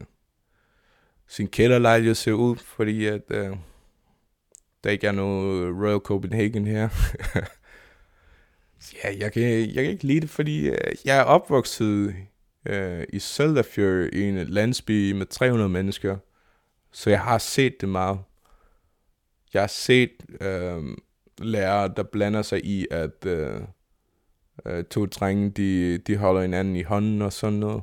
sin 1.30 1.48
kælderlejlighed 1.48 2.14
ser 2.14 2.33
ud, 2.33 2.56
fordi 2.56 3.06
at 3.06 3.22
øh, 3.30 3.56
der 4.85 4.90
ikke 4.90 5.06
er 5.06 5.12
noget 5.12 5.76
Royal 5.83 6.00
Copenhagen 6.00 6.66
her. 6.66 6.88
ja, 9.04 9.18
jeg 9.18 9.33
kan, 9.33 9.42
jeg 9.42 9.74
kan 9.74 9.92
ikke 9.92 10.04
lide 10.04 10.20
det, 10.20 10.30
fordi 10.30 10.68
øh, 10.68 10.94
jeg 11.04 11.18
er 11.18 11.22
opvokset 11.22 12.14
øh, 12.66 13.04
i 13.12 13.18
Sølderfjord 13.18 14.09
i 14.12 14.22
en 14.22 14.46
landsby 14.48 15.12
med 15.12 15.26
300 15.26 15.68
mennesker, 15.68 16.16
så 16.92 17.11
jeg 17.11 17.20
har 17.20 17.38
set 17.38 17.81
det 17.81 17.88
meget. 17.88 18.18
Jeg 19.55 19.62
har 19.62 19.66
set 19.66 20.12
uh, 20.31 20.85
lærere, 21.38 21.92
der 21.96 22.03
blander 22.03 22.42
sig 22.42 22.64
i, 22.64 22.87
at 22.90 23.26
uh, 23.26 23.62
uh, 24.72 24.85
to 24.90 25.07
drenge, 25.07 25.50
de, 25.50 25.98
de 25.98 26.16
holder 26.16 26.42
hinanden 26.42 26.76
i 26.76 26.83
hånden 26.83 27.22
og 27.22 27.33
sådan 27.33 27.59
noget. 27.59 27.83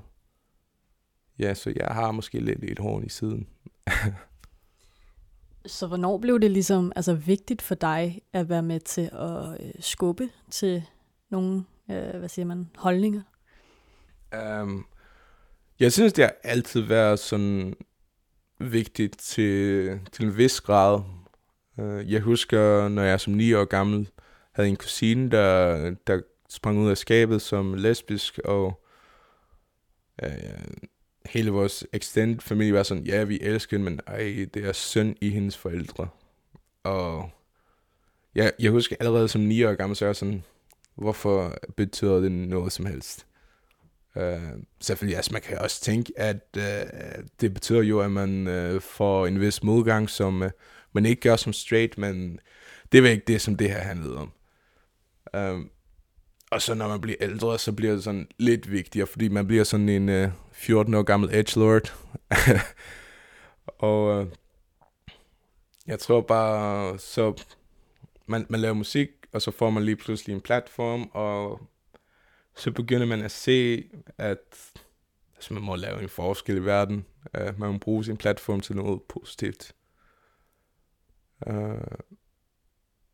Ja, 1.40 1.54
så 1.54 1.74
jeg 1.76 1.88
har 1.88 2.12
måske 2.12 2.40
lidt 2.40 2.64
et 2.64 2.80
horn 2.80 3.04
i 3.06 3.10
siden. 3.10 3.48
så 5.66 5.88
hvornår 5.88 6.18
blev 6.18 6.40
det 6.40 6.52
ligesom 6.52 6.92
altså, 6.96 7.14
vigtigt 7.14 7.62
for 7.62 7.76
dig 7.76 8.22
at 8.34 8.50
være 8.50 8.64
med 8.64 8.80
til 8.80 9.10
at 9.14 9.62
øh, 9.62 9.74
skubbe 9.80 10.30
til 10.52 10.84
nogle, 11.30 11.64
øh, 11.92 12.20
hvad 12.20 12.30
siger 12.30 12.46
man, 12.46 12.70
holdninger? 12.78 13.22
Um, 14.62 14.86
jeg 15.80 15.94
synes, 15.94 16.14
det 16.14 16.24
har 16.24 16.36
altid 16.44 16.82
været 16.82 17.20
sådan 17.20 17.74
vigtigt 18.60 19.18
til, 19.20 19.90
til 20.12 20.26
en 20.26 20.38
vis 20.38 20.62
grad. 20.62 21.02
Øh, 21.80 22.12
jeg 22.12 22.22
husker, 22.22 22.88
når 22.88 23.02
jeg 23.02 23.20
som 23.20 23.34
9 23.34 23.54
år 23.54 23.66
gammel 23.66 24.10
havde 24.52 24.70
en 24.70 24.76
kusine, 24.76 25.32
der, 25.32 25.96
der 26.08 26.22
sprang 26.50 26.80
ud 26.80 26.90
af 26.90 26.98
skabet 26.98 27.42
som 27.42 27.74
lesbisk, 27.74 28.40
og 28.46 28.84
øh, 30.24 30.30
hele 31.26 31.52
vores 31.52 31.86
extended 31.94 32.40
familie 32.42 32.74
var 32.74 32.84
sådan, 32.84 33.04
ja, 33.04 33.24
vi 33.24 33.40
elsker 33.42 33.78
hende, 33.78 33.92
men 33.92 34.00
ej, 34.08 34.46
det 34.54 34.66
er 34.66 34.74
synd 34.74 35.16
i 35.22 35.30
hendes 35.30 35.58
forældre. 35.58 36.08
Og 36.84 37.30
ja, 38.36 38.50
jeg 38.60 38.72
husker 38.72 38.96
allerede 39.00 39.28
som 39.28 39.42
9 39.42 39.64
år 39.64 39.76
gammel, 39.76 39.96
så 39.96 40.06
jeg 40.06 40.16
sådan, 40.16 40.44
hvorfor 40.96 41.58
betyder 41.76 42.20
det 42.20 42.32
noget 42.32 42.72
som 42.72 42.86
helst? 42.86 43.27
Uh, 44.16 44.24
selvfølgelig, 44.82 45.16
altså 45.16 45.34
man 45.34 45.42
kan 45.42 45.58
også 45.58 45.82
tænke, 45.82 46.14
at 46.16 46.58
uh, 46.58 47.24
det 47.42 47.54
betyder 47.54 47.82
jo, 47.82 48.00
at 48.00 48.12
man 48.12 48.48
uh, 48.48 48.82
får 48.82 49.28
en 49.28 49.40
vis 49.40 49.64
modgang, 49.64 50.10
som 50.10 50.42
uh, 50.42 50.50
man 50.94 51.06
ikke 51.06 51.22
gør 51.22 51.36
som 51.36 51.54
straight, 51.54 51.98
men 51.98 52.40
det 52.92 53.06
er 53.06 53.12
ikke 53.12 53.24
det, 53.28 53.42
som 53.42 53.56
det 53.56 53.70
her 53.70 53.80
handlede 53.80 54.18
om. 54.18 54.32
Uh, 55.38 55.66
og 56.52 56.62
så 56.62 56.74
når 56.74 56.88
man 56.88 57.02
bliver 57.02 57.18
ældre, 57.22 57.60
så 57.60 57.72
bliver 57.72 57.94
det 57.94 58.04
sådan 58.04 58.28
lidt 58.38 58.72
vigtigere, 58.72 59.08
fordi 59.08 59.28
man 59.28 59.48
bliver 59.48 59.64
sådan 59.64 59.90
en 59.90 60.10
uh, 60.26 60.32
14 60.52 60.94
år 60.94 61.04
gammel 61.04 61.30
edgelord. 61.36 61.96
og 63.80 64.20
uh, 64.20 64.28
jeg 65.88 66.00
tror 66.00 66.22
bare, 66.22 67.00
så 67.00 67.44
man, 68.26 68.46
man 68.50 68.60
laver 68.60 68.74
musik, 68.74 69.10
og 69.34 69.42
så 69.42 69.52
får 69.52 69.70
man 69.70 69.84
lige 69.84 69.96
pludselig 69.96 70.34
en 70.34 70.42
platform, 70.42 71.10
og 71.14 71.62
så 72.58 72.72
begynder 72.72 73.06
man 73.06 73.22
at 73.22 73.32
se, 73.32 73.90
at 74.18 74.74
altså, 75.36 75.54
man 75.54 75.64
må 75.64 75.76
lave 75.76 76.02
en 76.02 76.10
forskel 76.10 76.58
i 76.58 76.66
verden. 76.66 77.06
Uh, 77.40 77.60
man 77.60 77.72
må 77.72 77.78
bruge 77.78 78.06
sin 78.06 78.18
platform 78.18 78.62
til 78.62 78.76
noget 78.76 79.02
positivt. 79.10 79.76
Uh, 81.48 81.98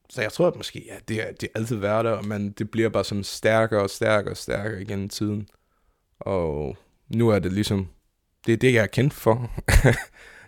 så 0.10 0.22
jeg 0.22 0.34
tror, 0.34 0.48
at 0.48 0.56
måske, 0.56 0.86
ja, 0.86 0.98
det 1.08 1.28
er, 1.28 1.32
det 1.32 1.44
er 1.44 1.60
altid 1.60 1.76
værd 1.76 2.06
der, 2.06 2.22
men 2.22 2.52
det 2.52 2.72
bliver 2.72 2.90
bare 2.90 3.04
sådan 3.04 3.24
stærkere 3.24 3.82
og 3.82 3.90
stærkere 3.90 4.34
og 4.34 4.38
stærkere 4.38 4.82
igen 4.82 5.10
tiden. 5.10 5.48
Og 6.20 6.78
nu 7.08 7.30
er 7.30 7.40
det 7.40 7.54
ligesom, 7.54 7.88
det 8.46 8.54
er 8.54 8.58
det, 8.58 8.74
jeg 8.74 8.84
er 8.84 8.88
kendt 8.88 9.14
for. 9.14 9.52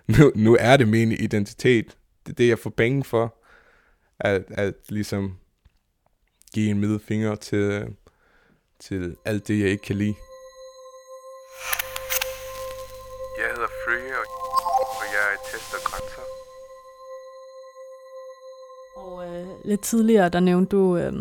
nu, 0.18 0.32
nu 0.36 0.58
er 0.60 0.78
det 0.78 0.88
min 0.88 1.12
identitet. 1.12 1.98
Det 2.26 2.32
er 2.32 2.36
det, 2.36 2.48
jeg 2.48 2.60
får 2.60 2.70
penge 2.70 3.04
for. 3.04 3.42
At, 4.20 4.44
at 4.50 4.74
ligesom 4.90 5.38
give 6.54 6.70
en 6.70 6.80
middelfinger 6.80 7.36
til, 7.36 7.96
til 8.88 9.16
alt 9.26 9.48
det, 9.48 9.60
jeg 9.60 9.70
ikke 9.70 9.84
kan 9.84 9.96
lide. 9.96 10.16
Jeg 13.38 13.48
hedder 13.54 13.68
Free, 13.84 14.12
og, 14.20 14.26
og 15.00 15.06
jeg 15.16 15.28
tester 15.52 15.78
grænser. 15.88 16.22
Og 18.96 19.28
øh, 19.28 19.66
lidt 19.66 19.82
tidligere, 19.82 20.30
der 20.30 20.40
nævnte 20.40 20.76
du 20.76 20.98
øh, 20.98 21.14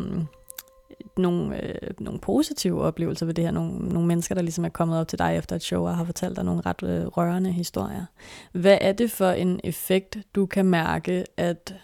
nogle, 1.17 1.65
øh, 1.65 1.91
nogle 1.99 2.21
positive 2.21 2.83
oplevelser 2.83 3.27
ved 3.27 3.35
det 3.35 3.45
her. 3.45 3.51
Nogle, 3.51 3.89
nogle 3.89 4.09
mennesker, 4.09 4.35
der 4.35 4.43
ligesom 4.43 4.65
er 4.65 4.69
kommet 4.69 5.01
op 5.01 5.09
til 5.09 5.19
dig 5.19 5.37
efter 5.37 5.57
et 5.57 5.63
show 5.63 5.87
og 5.87 5.97
har 5.97 6.05
fortalt 6.05 6.37
dig 6.37 6.45
nogle 6.45 6.63
ret 6.67 6.83
øh, 6.83 7.07
rørende 7.07 7.53
historier. 7.53 8.05
Hvad 8.53 8.79
er 8.81 8.93
det 8.93 9.11
for 9.11 9.31
en 9.31 9.61
effekt, 9.65 10.19
du 10.35 10.47
kan 10.47 10.67
mærke, 10.67 11.25
at 11.37 11.75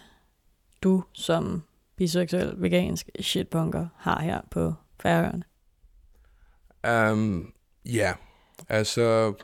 du 0.83 1.05
som 1.12 1.62
biseksuel, 1.97 2.55
vegansk 2.57 3.11
shitpunker 3.21 3.87
har 3.97 4.21
her 4.21 4.40
på 4.51 4.75
Færøerne? 5.03 5.49
Um, 6.88 7.53
ja, 7.85 8.14
altså, 8.69 9.35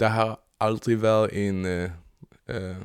der 0.00 0.08
har 0.08 0.40
aldrig 0.60 1.02
været 1.02 1.48
en 1.48 1.64
uh, 1.64 1.90
uh, 2.56 2.76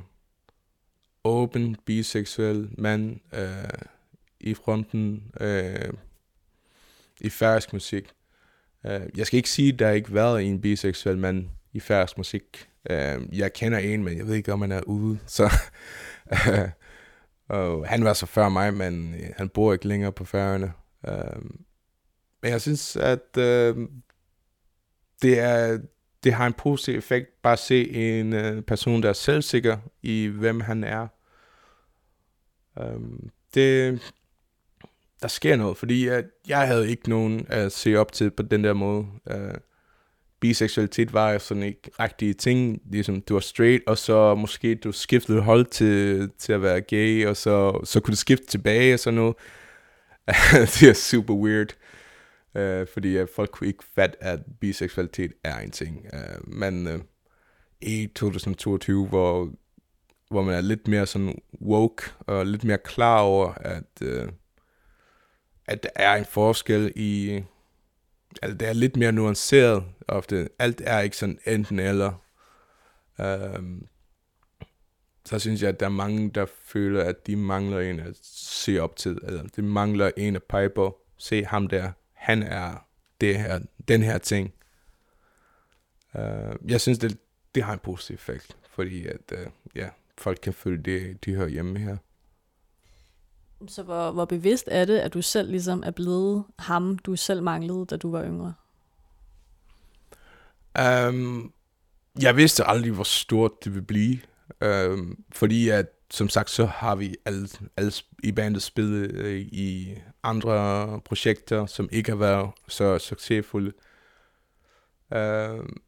åben 1.24 1.76
biseksuel 1.86 2.70
mand 2.78 3.20
uh, 3.34 3.88
i 4.40 4.54
fronten 4.54 5.32
uh, 5.42 5.94
i 7.22 7.30
færøsk 7.30 7.74
musik. 7.74 8.12
Uh, 8.84 9.18
jeg 9.18 9.28
skal 9.28 9.38
ikke 9.38 9.50
sige, 9.50 9.74
at 9.74 9.80
der 9.80 9.90
ikke 9.90 10.08
har 10.08 10.14
været 10.14 10.44
en 10.44 10.62
biseksuel 10.62 11.18
mand 11.18 11.50
i 11.74 11.80
færøsk 11.80 12.18
musik. 12.18 12.70
Uh, 12.90 13.38
jeg 13.40 13.54
kender 13.54 13.78
en, 13.78 14.04
men 14.04 14.18
jeg 14.18 14.28
ved 14.28 14.36
ikke, 14.36 14.54
om 14.54 14.62
han 14.62 14.72
er 14.72 14.82
ude. 14.82 15.20
Så, 15.26 15.44
uh, 16.32 16.70
og 17.58 17.88
han 17.88 18.04
var 18.04 18.14
så 18.14 18.26
før 18.26 18.50
mig, 18.50 18.74
men 18.74 19.16
han 19.38 19.50
bor 19.50 19.74
ikke 19.74 19.88
længere 19.88 20.12
på 20.12 20.26
færøerne. 20.26 20.74
Uh, 21.08 21.42
men 22.44 22.52
jeg 22.52 22.62
synes, 22.62 22.96
at 22.96 23.38
øh, 23.38 23.78
det, 25.22 25.40
er, 25.40 25.80
det 26.24 26.34
har 26.34 26.48
en 26.48 26.54
positiv 26.54 26.98
effekt 26.98 27.42
bare 27.42 27.54
at 27.54 27.60
se 27.60 27.92
en 27.92 28.34
øh, 28.34 28.62
person, 28.62 29.04
der 29.04 29.10
er 29.10 29.14
selvsikker 29.14 29.78
i, 30.02 30.28
hvem 30.28 30.60
han 30.60 30.84
er. 30.84 31.08
Øh, 32.80 33.00
det, 33.54 34.02
der 35.22 35.28
sker 35.28 35.56
noget, 35.56 35.78
fordi 35.78 36.08
jeg, 36.08 36.24
jeg 36.48 36.68
havde 36.68 36.90
ikke 36.90 37.10
nogen 37.10 37.46
at 37.50 37.72
se 37.72 37.96
op 37.96 38.12
til 38.12 38.32
på 38.32 38.44
den 38.44 38.64
der 38.64 38.74
måde. 38.74 39.06
Øh, 39.30 39.54
biseksualitet 40.40 41.14
var 41.14 41.38
sådan 41.38 41.64
ikke 41.64 41.92
rigtige 42.00 42.34
ting, 42.34 42.82
ligesom 42.92 43.22
du 43.22 43.34
var 43.34 43.42
straight, 43.42 43.84
og 43.88 43.98
så 43.98 44.36
måske 44.36 44.76
du 44.76 44.92
skiftede 44.92 45.42
hold 45.42 45.66
til, 45.66 46.30
til 46.38 46.54
at 46.54 46.62
være 46.62 46.82
gay, 46.82 47.28
og 47.28 47.38
så, 47.38 47.82
så 47.84 48.00
kunne 48.00 48.12
du 48.12 48.18
skifte 48.18 48.46
tilbage 48.46 48.94
og 48.94 49.00
sådan 49.00 49.16
noget. 49.20 49.36
det 50.80 50.90
er 50.90 50.94
super 50.94 51.34
weird, 51.34 51.76
Øh, 52.56 52.88
fordi 52.94 53.18
øh, 53.18 53.28
folk 53.36 53.52
kunne 53.52 53.68
ikke 53.68 53.84
fatte, 53.96 54.24
at 54.24 54.40
biseksualitet 54.60 55.34
er 55.44 55.60
en 55.60 55.72
ting. 55.72 56.06
Øh, 56.14 56.48
men 56.48 56.88
øh, 56.88 57.00
i 57.82 58.08
2022, 58.16 59.08
hvor, 59.08 59.50
hvor 60.30 60.42
man 60.42 60.56
er 60.56 60.62
lidt 60.62 60.88
mere 60.88 61.06
sådan 61.06 61.42
woke, 61.62 62.04
og 62.20 62.46
lidt 62.46 62.64
mere 62.64 62.78
klar 62.78 63.22
over, 63.22 63.54
at, 63.54 64.02
øh, 64.02 64.28
at 65.66 65.84
der 65.84 65.90
er 65.96 66.16
en 66.16 66.26
forskel 66.26 66.94
i, 66.96 67.44
altså 68.42 68.58
det 68.58 68.68
er 68.68 68.74
lidt 68.74 68.96
mere 68.96 69.12
nuanceret 69.12 69.84
ofte. 70.08 70.50
Alt 70.60 70.82
er 70.86 71.00
ikke 71.00 71.18
sådan 71.18 71.40
enten 71.46 71.80
eller. 71.80 72.24
Um, 73.20 73.26
øh, 73.26 73.88
så 75.26 75.40
synes 75.40 75.62
jeg, 75.62 75.70
at 75.70 75.80
der 75.80 75.86
er 75.86 75.90
mange, 75.90 76.30
der 76.30 76.46
føler, 76.66 77.04
at 77.04 77.28
de 77.28 77.36
mangler 77.36 77.80
en 77.80 78.00
at 78.00 78.18
se 78.24 78.80
op 78.80 78.96
til, 78.96 79.18
eller 79.24 79.44
de 79.56 79.62
mangler 79.62 80.12
en 80.18 80.36
at 80.36 80.44
pege 80.44 80.70
på. 80.70 80.98
Se 81.18 81.46
ham 81.46 81.68
der, 81.68 81.92
han 82.24 82.44
er 82.44 82.88
det 83.22 83.40
her, 83.40 83.60
den 83.88 84.04
her 84.04 84.18
ting. 84.18 84.54
Uh, 86.16 86.72
jeg 86.72 86.82
synes, 86.82 87.00
det, 87.00 87.18
det 87.56 87.64
har 87.64 87.74
en 87.74 87.80
positiv 87.80 88.14
effekt, 88.14 88.58
fordi 88.70 89.08
at, 89.08 89.32
uh, 89.32 89.52
ja, 89.76 89.90
folk 90.18 90.40
kan 90.44 90.54
føle, 90.54 90.84
det, 90.84 91.26
de 91.26 91.36
hører 91.36 91.48
hjemme 91.48 91.80
her. 91.80 91.98
Så 93.68 93.84
hvor, 93.84 94.12
hvor 94.12 94.26
bevidst 94.26 94.68
er 94.72 94.86
det, 94.86 95.00
at 95.00 95.14
du 95.14 95.22
selv 95.22 95.50
ligesom 95.50 95.84
er 95.86 95.92
blevet 95.92 96.44
ham, 96.60 96.98
du 96.98 97.16
selv 97.16 97.44
manglede, 97.44 97.86
da 97.86 97.98
du 97.98 98.12
var 98.12 98.24
yngre? 98.26 98.54
Um, 101.08 101.54
jeg 102.22 102.36
vidste 102.36 102.64
aldrig, 102.64 102.92
hvor 102.92 103.04
stort 103.04 103.64
det 103.64 103.74
ville 103.74 103.86
blive. 103.86 104.20
Um, 104.66 105.24
fordi 105.32 105.70
at, 105.70 105.92
som 106.14 106.30
sagt, 106.30 106.50
så 106.50 106.66
har 106.66 106.96
vi 106.96 107.16
alle, 107.26 107.50
alle 107.78 107.92
i 108.24 108.32
bandet 108.32 108.64
spillet 108.64 109.12
øh, 109.12 109.40
i 109.40 109.98
andre 110.24 111.02
projekter, 111.06 111.66
som 111.66 111.90
ikke 111.92 112.12
har 112.12 112.18
været 112.18 112.52
så 112.68 113.00
succesfulde. 113.00 113.74
Um, 115.16 115.82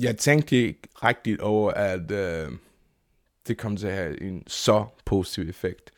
jeg 0.00 0.16
tænkte 0.18 0.56
ikke 0.56 0.88
rigtigt 0.94 1.40
over, 1.40 1.70
at 1.72 2.10
uh, 2.10 2.52
det 3.48 3.58
kom 3.58 3.76
til 3.76 3.86
at 3.86 3.94
have 3.94 4.22
en 4.22 4.42
så 4.46 4.86
positiv 5.04 5.48
effekt. 5.48 5.90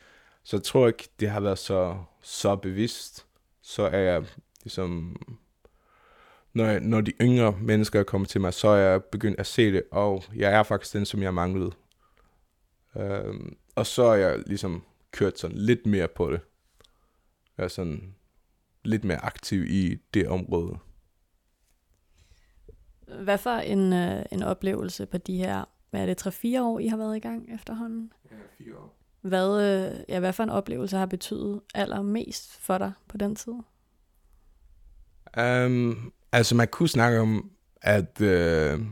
Så 0.43 0.57
jeg 0.57 0.63
tror 0.63 0.87
ikke, 0.87 1.09
det 1.19 1.29
har 1.29 1.39
været 1.39 1.59
så, 1.59 1.97
så 2.21 2.55
bevidst. 2.55 3.25
Så 3.61 3.83
er 3.83 3.99
jeg 3.99 4.25
ligesom... 4.63 5.21
Når, 6.53 6.65
jeg, 6.65 6.79
når 6.79 7.01
de 7.01 7.11
yngre 7.21 7.57
mennesker 7.61 8.03
kommer 8.03 8.27
til 8.27 8.41
mig, 8.41 8.53
så 8.53 8.67
er 8.67 8.77
jeg 8.77 9.03
begyndt 9.03 9.39
at 9.39 9.47
se 9.47 9.71
det, 9.71 9.83
og 9.91 10.23
jeg 10.35 10.51
er 10.53 10.63
faktisk 10.63 10.93
den, 10.93 11.05
som 11.05 11.21
jeg 11.21 11.33
manglede. 11.33 11.71
Um, 12.95 13.57
og 13.75 13.85
så 13.85 14.03
er 14.03 14.15
jeg 14.15 14.43
ligesom 14.45 14.83
kørt 15.11 15.39
sådan 15.39 15.57
lidt 15.57 15.85
mere 15.85 16.07
på 16.07 16.31
det. 16.31 16.41
Jeg 17.57 17.63
er 17.63 17.67
sådan 17.67 18.15
lidt 18.83 19.03
mere 19.03 19.25
aktiv 19.25 19.63
i 19.63 19.95
det 20.13 20.27
område. 20.27 20.77
Hvad 23.23 23.37
for 23.37 23.49
en, 23.49 23.93
øh, 23.93 24.25
en 24.31 24.43
oplevelse 24.43 25.05
på 25.05 25.17
de 25.17 25.37
her, 25.37 25.65
hvad 25.89 26.01
er 26.01 26.05
det, 26.05 26.27
3-4 26.27 26.61
år, 26.61 26.79
I 26.79 26.87
har 26.87 26.97
været 26.97 27.17
i 27.17 27.19
gang 27.19 27.53
efterhånden? 27.53 28.13
Ja, 28.31 28.35
fire 28.57 28.77
år. 28.77 28.95
Hvad, 29.21 29.61
øh, 29.61 30.03
ja, 30.09 30.19
hvad 30.19 30.33
for 30.33 30.43
en 30.43 30.49
oplevelse 30.49 30.97
har 30.97 31.05
betydet 31.05 31.61
allermest 31.75 32.59
for 32.59 32.77
dig 32.77 32.91
på 33.07 33.17
den 33.17 33.35
tid? 33.35 33.53
Um, 35.37 36.13
altså, 36.31 36.55
man 36.55 36.67
kunne 36.67 36.89
snakke 36.89 37.19
om, 37.19 37.51
at 37.81 38.21
uh, 38.21 38.85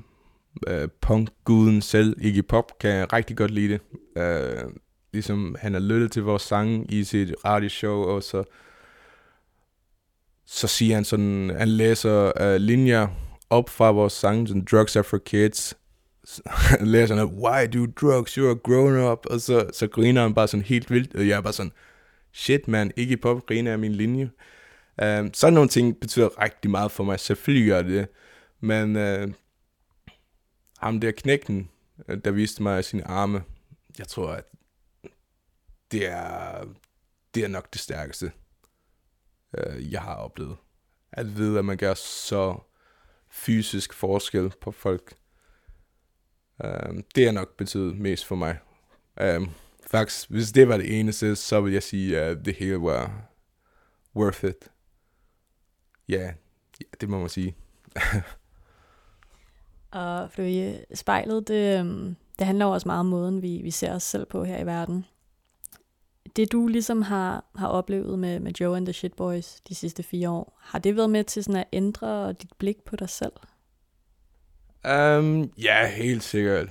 uh, 0.71 0.89
punkguden 1.01 1.81
selv, 1.81 2.15
Iggy 2.21 2.43
Pop, 2.49 2.79
kan 2.79 2.89
jeg 2.89 3.13
rigtig 3.13 3.37
godt 3.37 3.51
lide 3.51 3.73
det. 3.73 3.81
Øh, 4.21 4.71
ligesom 5.13 5.55
han 5.59 5.73
har 5.73 5.81
lyttet 5.81 6.11
til 6.11 6.23
vores 6.23 6.41
sange 6.41 6.85
i 6.89 7.03
sit 7.03 7.35
radioshow, 7.45 8.03
og 8.03 8.23
så, 8.23 8.43
så 10.45 10.67
siger 10.67 10.95
han 10.95 11.05
sådan, 11.05 11.55
han 11.57 11.67
læser 11.67 12.41
øh, 12.41 12.55
linjer 12.55 13.07
op 13.49 13.69
fra 13.69 13.91
vores 13.91 14.13
sange, 14.13 14.47
sådan, 14.47 14.65
Drugs 14.71 14.95
are 14.95 15.03
for 15.03 15.17
kids, 15.17 15.77
læser 16.79 17.15
sådan, 17.15 17.25
why 17.25 17.67
do 17.73 17.85
drugs, 18.01 18.37
you're 18.37 18.51
a 18.51 18.53
grown 18.63 19.11
up, 19.11 19.25
og 19.25 19.41
så, 19.41 19.69
så 19.73 19.87
griner 19.87 20.21
han 20.21 20.33
bare 20.33 20.47
sådan 20.47 20.63
helt 20.63 20.91
vildt, 20.91 21.15
og 21.15 21.27
jeg 21.27 21.37
er 21.37 21.41
bare 21.41 21.53
sådan, 21.53 21.71
shit 22.33 22.67
man, 22.67 22.91
ikke 22.95 23.17
pop 23.17 23.45
griner 23.45 23.71
af 23.71 23.79
min 23.79 23.91
linje. 23.91 24.29
Um, 25.01 25.33
sådan 25.33 25.53
nogle 25.53 25.69
ting 25.69 25.99
betyder 25.99 26.43
rigtig 26.43 26.71
meget 26.71 26.91
for 26.91 27.03
mig, 27.03 27.19
selvfølgelig 27.19 27.67
gør 27.67 27.81
det, 27.81 28.07
men 28.61 28.95
uh, 28.95 29.33
ham 30.77 30.99
der 30.99 31.11
knækken, 31.11 31.69
øh, 32.07 32.17
der 32.23 32.31
viste 32.31 32.63
mig 32.63 32.85
sine 32.85 33.07
arme, 33.07 33.43
jeg 33.99 34.07
tror, 34.07 34.29
at 34.29 34.45
det 35.91 36.07
er, 36.07 36.65
det 37.35 37.43
er 37.43 37.47
nok 37.47 37.73
det 37.73 37.81
stærkeste, 37.81 38.31
uh, 39.57 39.91
jeg 39.91 40.01
har 40.01 40.15
oplevet. 40.15 40.57
At 41.11 41.37
vide, 41.37 41.59
at 41.59 41.65
man 41.65 41.77
gør 41.77 41.93
så 41.93 42.59
fysisk 43.29 43.93
forskel 43.93 44.53
på 44.61 44.71
folk, 44.71 45.17
Um, 46.63 47.03
det 47.15 47.25
har 47.25 47.31
nok 47.31 47.57
betydet 47.57 47.97
mest 47.97 48.25
for 48.25 48.35
mig. 48.35 48.57
Um, 49.21 49.49
faktisk, 49.91 50.29
hvis 50.29 50.51
det 50.51 50.67
var 50.67 50.77
det 50.77 50.99
eneste, 50.99 51.35
så 51.35 51.61
vil 51.61 51.73
jeg 51.73 51.83
sige, 51.83 52.19
at 52.19 52.45
det 52.45 52.55
hele 52.55 52.81
var 52.81 53.31
worth 54.15 54.43
it. 54.43 54.71
Ja, 56.09 56.15
yeah, 56.15 56.33
det 57.01 57.09
må 57.09 57.19
man 57.19 57.29
sige. 57.29 57.55
og 59.97 60.31
fordi 60.31 60.75
spejlet, 60.93 61.47
det, 61.47 61.79
øhm, 61.79 62.15
det 62.39 62.47
handler 62.47 62.65
jo 62.65 62.71
også 62.71 62.88
meget 62.88 62.99
om 62.99 63.05
måden, 63.05 63.41
vi, 63.41 63.60
vi 63.63 63.71
ser 63.71 63.93
os 63.93 64.03
selv 64.03 64.25
på 64.25 64.43
her 64.43 64.60
i 64.60 64.65
verden. 64.65 65.05
Det 66.36 66.51
du 66.51 66.67
ligesom 66.67 67.01
har, 67.01 67.45
har 67.55 67.67
oplevet 67.67 68.19
med, 68.19 68.39
med 68.39 68.51
Joe 68.51 68.77
and 68.77 68.86
the 68.86 68.93
Shit 68.93 69.13
Boys 69.13 69.62
de 69.62 69.75
sidste 69.75 70.03
fire 70.03 70.29
år, 70.29 70.60
har 70.62 70.79
det 70.79 70.95
været 70.95 71.10
med 71.10 71.23
til 71.23 71.43
sådan 71.43 71.62
at 71.62 71.67
ændre 71.73 72.33
dit 72.33 72.53
blik 72.57 72.77
på 72.86 72.95
dig 72.95 73.10
selv? 73.10 73.31
Um, 74.86 75.51
ja, 75.57 75.88
helt 75.88 76.23
sikkert. 76.23 76.67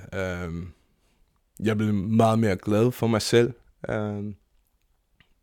Um, 0.46 0.72
jeg 1.60 1.76
blev 1.76 1.94
meget 1.94 2.38
mere 2.38 2.56
glad 2.56 2.92
for 2.92 3.06
mig 3.06 3.22
selv. 3.22 3.52
Um, 3.88 4.36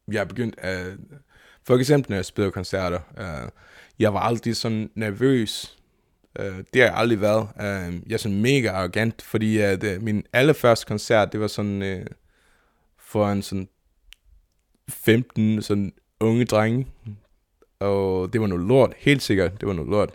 jeg 0.08 0.22
er 0.22 0.26
begyndt 0.26 0.56
at... 0.58 0.98
For 1.63 1.78
eksempel, 1.78 2.12
når 2.12 2.17
jeg 2.17 2.26
spiller 2.26 2.52
koncerter, 2.52 3.00
uh, 3.17 3.50
jeg 4.00 4.13
var 4.13 4.19
aldrig 4.19 4.56
sådan 4.56 4.89
nervøs. 4.96 5.78
Uh, 6.39 6.46
det 6.46 6.82
har 6.82 6.84
jeg 6.84 6.93
aldrig 6.96 7.22
været. 7.22 7.41
Uh, 7.56 8.10
jeg 8.10 8.13
er 8.13 8.17
sådan 8.17 8.41
mega 8.41 8.69
arrogant, 8.69 9.22
fordi 9.22 9.58
at, 9.58 9.84
uh, 9.84 10.04
min 10.04 10.26
allerførste 10.34 10.86
koncert, 10.86 11.32
det 11.32 11.39
var 11.39 11.48
sådan 11.48 11.82
uh, 11.82 12.06
for 13.00 13.30
en 13.30 13.41
sådan 13.41 13.67
15 14.89 15.62
sådan 15.62 15.93
unge 16.19 16.46
drenge. 16.46 16.88
Og 17.80 18.34
det 18.34 18.41
var 18.41 18.48
noget 18.48 18.67
lort, 18.67 18.93
helt 18.98 19.22
sikkert, 19.22 19.62
det 19.62 19.67
var 19.67 19.74
noget 19.74 19.89
lort 19.89 20.13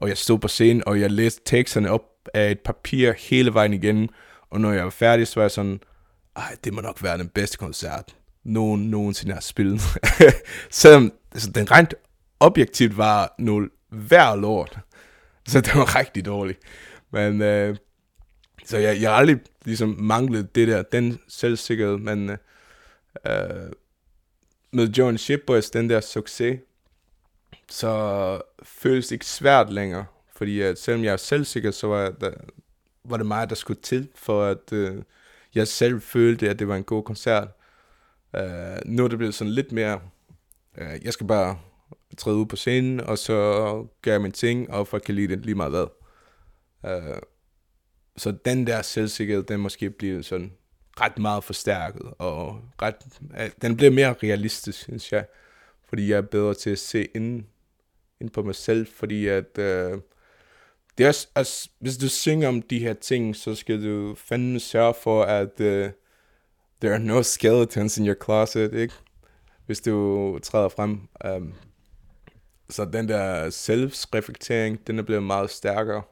og 0.00 0.08
jeg 0.08 0.18
stod 0.18 0.38
på 0.38 0.48
scenen, 0.48 0.82
og 0.86 1.00
jeg 1.00 1.10
læste 1.10 1.40
teksterne 1.44 1.90
op 1.90 2.02
af 2.34 2.50
et 2.50 2.60
papir 2.60 3.12
hele 3.12 3.54
vejen 3.54 3.74
igennem, 3.74 4.08
og 4.50 4.60
når 4.60 4.72
jeg 4.72 4.84
var 4.84 4.90
færdig, 4.90 5.26
så 5.26 5.34
var 5.34 5.42
jeg 5.42 5.50
sådan, 5.50 5.80
ej, 6.36 6.56
det 6.64 6.72
må 6.72 6.80
nok 6.80 7.02
være 7.02 7.18
den 7.18 7.28
bedste 7.28 7.58
koncert. 7.58 8.16
nogen 8.44 8.90
nogensinde 8.90 9.32
har 9.34 9.40
spillet. 9.40 9.80
Selvom 10.70 11.12
altså, 11.32 11.50
den 11.50 11.70
rent 11.70 11.94
objektivt 12.40 12.96
var 12.96 13.34
noget 13.38 13.70
værd 13.92 14.38
lort. 14.38 14.78
Så 15.52 15.60
det 15.60 15.74
var 15.74 15.96
rigtig 15.96 16.24
dårligt. 16.24 16.58
Men 17.10 17.42
øh, 17.42 17.76
så 18.64 18.78
jeg, 18.78 19.00
jeg 19.00 19.10
har 19.10 19.16
aldrig 19.16 19.38
ligesom 19.64 19.96
manglet 19.98 20.54
det 20.54 20.68
der, 20.68 20.82
den 20.82 21.18
selvsikkerhed, 21.28 21.96
men 21.96 22.30
øh, 22.30 22.36
øh 23.26 23.72
med 24.72 24.88
John 24.88 25.18
Shipboys, 25.18 25.70
den 25.70 25.90
der 25.90 26.00
succes, 26.00 26.60
så 27.68 28.42
føles 28.62 29.06
det 29.06 29.12
ikke 29.12 29.26
svært 29.26 29.72
længere. 29.72 30.04
Fordi 30.36 30.60
at 30.60 30.78
selvom 30.78 31.04
jeg 31.04 31.12
er 31.12 31.16
selvsikker, 31.16 31.70
så 31.70 31.86
var, 31.86 32.10
der, 32.10 32.30
var 33.04 33.16
det 33.16 33.26
mig, 33.26 33.48
der 33.48 33.54
skulle 33.54 33.80
til, 33.82 34.08
for 34.14 34.44
at 34.44 34.72
øh, 34.72 35.02
jeg 35.54 35.68
selv 35.68 36.00
følte, 36.00 36.50
at 36.50 36.58
det 36.58 36.68
var 36.68 36.76
en 36.76 36.84
god 36.84 37.02
koncert. 37.02 37.48
Øh, 38.36 38.76
nu 38.86 39.04
er 39.04 39.08
det 39.08 39.18
blevet 39.18 39.34
sådan 39.34 39.52
lidt 39.52 39.72
mere, 39.72 40.00
øh, 40.78 41.04
jeg 41.04 41.12
skal 41.12 41.26
bare 41.26 41.58
træde 42.18 42.36
ud 42.36 42.46
på 42.46 42.56
scenen, 42.56 43.00
og 43.00 43.18
så 43.18 43.34
gør 44.02 44.12
jeg 44.12 44.22
min 44.22 44.32
ting, 44.32 44.70
og 44.70 44.88
folk 44.88 45.02
kan 45.02 45.14
lide 45.14 45.36
det 45.36 45.44
lige 45.44 45.54
meget 45.54 45.72
hvad. 45.72 45.86
Uh, 46.82 47.18
så 48.16 48.34
den 48.44 48.66
der 48.66 48.82
selvsikkerhed, 48.82 49.42
den 49.42 49.60
måske 49.60 49.90
bliver 49.90 50.22
sådan 50.22 50.52
ret 51.00 51.18
meget 51.18 51.44
forstærket, 51.44 52.02
og 52.18 52.60
ret, 52.82 52.94
uh, 53.20 53.50
den 53.62 53.76
bliver 53.76 53.90
mere 53.90 54.14
realistisk, 54.22 54.82
synes 54.82 55.12
jeg, 55.12 55.26
fordi 55.88 56.10
jeg 56.10 56.16
er 56.16 56.22
bedre 56.22 56.54
til 56.54 56.70
at 56.70 56.78
se 56.78 57.04
ind, 57.04 57.44
ind 58.20 58.30
på 58.30 58.42
mig 58.42 58.54
selv, 58.54 58.86
fordi 58.86 59.26
at 59.26 59.58
uh, 59.58 60.00
det 60.98 61.04
er 61.04 61.08
også, 61.08 61.28
altså, 61.34 61.70
hvis 61.78 61.96
du 61.96 62.08
synger 62.08 62.48
om 62.48 62.62
de 62.62 62.78
her 62.78 62.94
ting, 62.94 63.36
så 63.36 63.54
skal 63.54 63.84
du 63.84 64.14
fandme 64.14 64.60
sørge 64.60 64.94
for, 65.02 65.22
at 65.22 65.60
uh, 65.60 65.90
there 66.80 66.94
are 66.94 66.98
no 66.98 67.22
skeletons 67.22 67.98
in 67.98 68.06
your 68.06 68.24
closet, 68.24 68.74
ikke? 68.74 68.94
Hvis 69.66 69.80
du 69.80 70.38
træder 70.42 70.68
frem. 70.68 71.00
Um, 71.36 71.54
så 72.70 72.84
den 72.84 73.08
der 73.08 73.50
selvreflektering, 73.50 74.86
den 74.86 74.98
er 74.98 75.02
blevet 75.02 75.22
meget 75.22 75.50
stærkere. 75.50 76.02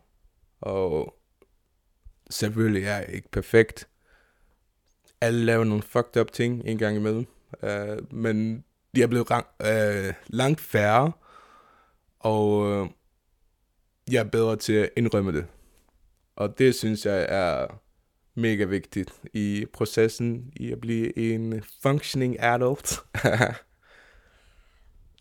Og 0.61 1.15
selvfølgelig 2.31 2.85
er 2.85 2.97
jeg 2.97 3.09
ikke 3.09 3.31
perfekt. 3.31 3.89
Alle 5.21 5.45
laver 5.45 5.65
nogle 5.65 5.83
fucked 5.83 6.17
up 6.21 6.33
ting 6.33 6.63
en 6.65 6.79
gang 6.79 6.97
imellem. 6.97 7.27
Uh, 7.63 8.15
men 8.15 8.65
de 8.97 9.03
er 9.03 9.07
blevet 9.07 9.31
rang, 9.31 9.47
uh, 9.61 10.15
langt 10.27 10.61
færre. 10.61 11.13
Og 12.19 12.59
uh, 12.59 12.89
jeg 14.11 14.21
er 14.21 14.31
bedre 14.31 14.57
til 14.57 14.73
at 14.73 14.91
indrømme 14.97 15.33
det. 15.33 15.47
Og 16.37 16.59
det 16.59 16.75
synes 16.75 17.07
jeg 17.07 17.27
er 17.29 17.67
mega 18.35 18.65
vigtigt 18.65 19.13
i 19.33 19.67
processen 19.73 20.53
i 20.57 20.73
at 20.73 20.81
blive 20.81 21.19
en 21.19 21.63
functioning 21.83 22.37
adult. 22.41 22.99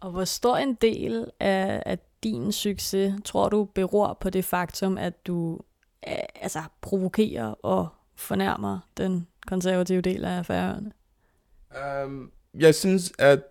og 0.01 0.11
hvor 0.11 0.23
stor 0.23 0.57
en 0.57 0.73
del 0.73 1.25
af, 1.39 1.83
af 1.85 1.99
din 2.23 2.51
succes 2.51 3.13
tror 3.25 3.49
du 3.49 3.63
beror 3.63 4.17
på 4.21 4.29
det 4.29 4.45
faktum, 4.45 4.97
at 4.97 5.27
du 5.27 5.59
altså 6.41 6.63
provokerer 6.81 7.65
og 7.65 7.87
fornærmer 8.15 8.79
den 8.97 9.27
konservative 9.47 10.01
del 10.01 10.25
af 10.25 10.45
færøerne? 10.45 10.91
Um, 12.05 12.31
jeg 12.53 12.75
synes, 12.75 13.13
at 13.19 13.43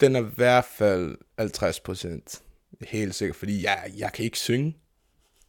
den 0.00 0.16
er 0.16 0.20
i 0.20 0.30
hvert 0.36 0.64
fald 0.64 1.18
50 1.38 1.80
procent 1.80 2.42
helt 2.80 3.14
sikkert, 3.14 3.36
fordi 3.36 3.64
jeg, 3.64 3.92
jeg 3.98 4.12
kan 4.12 4.24
ikke 4.24 4.38
synge. 4.38 4.76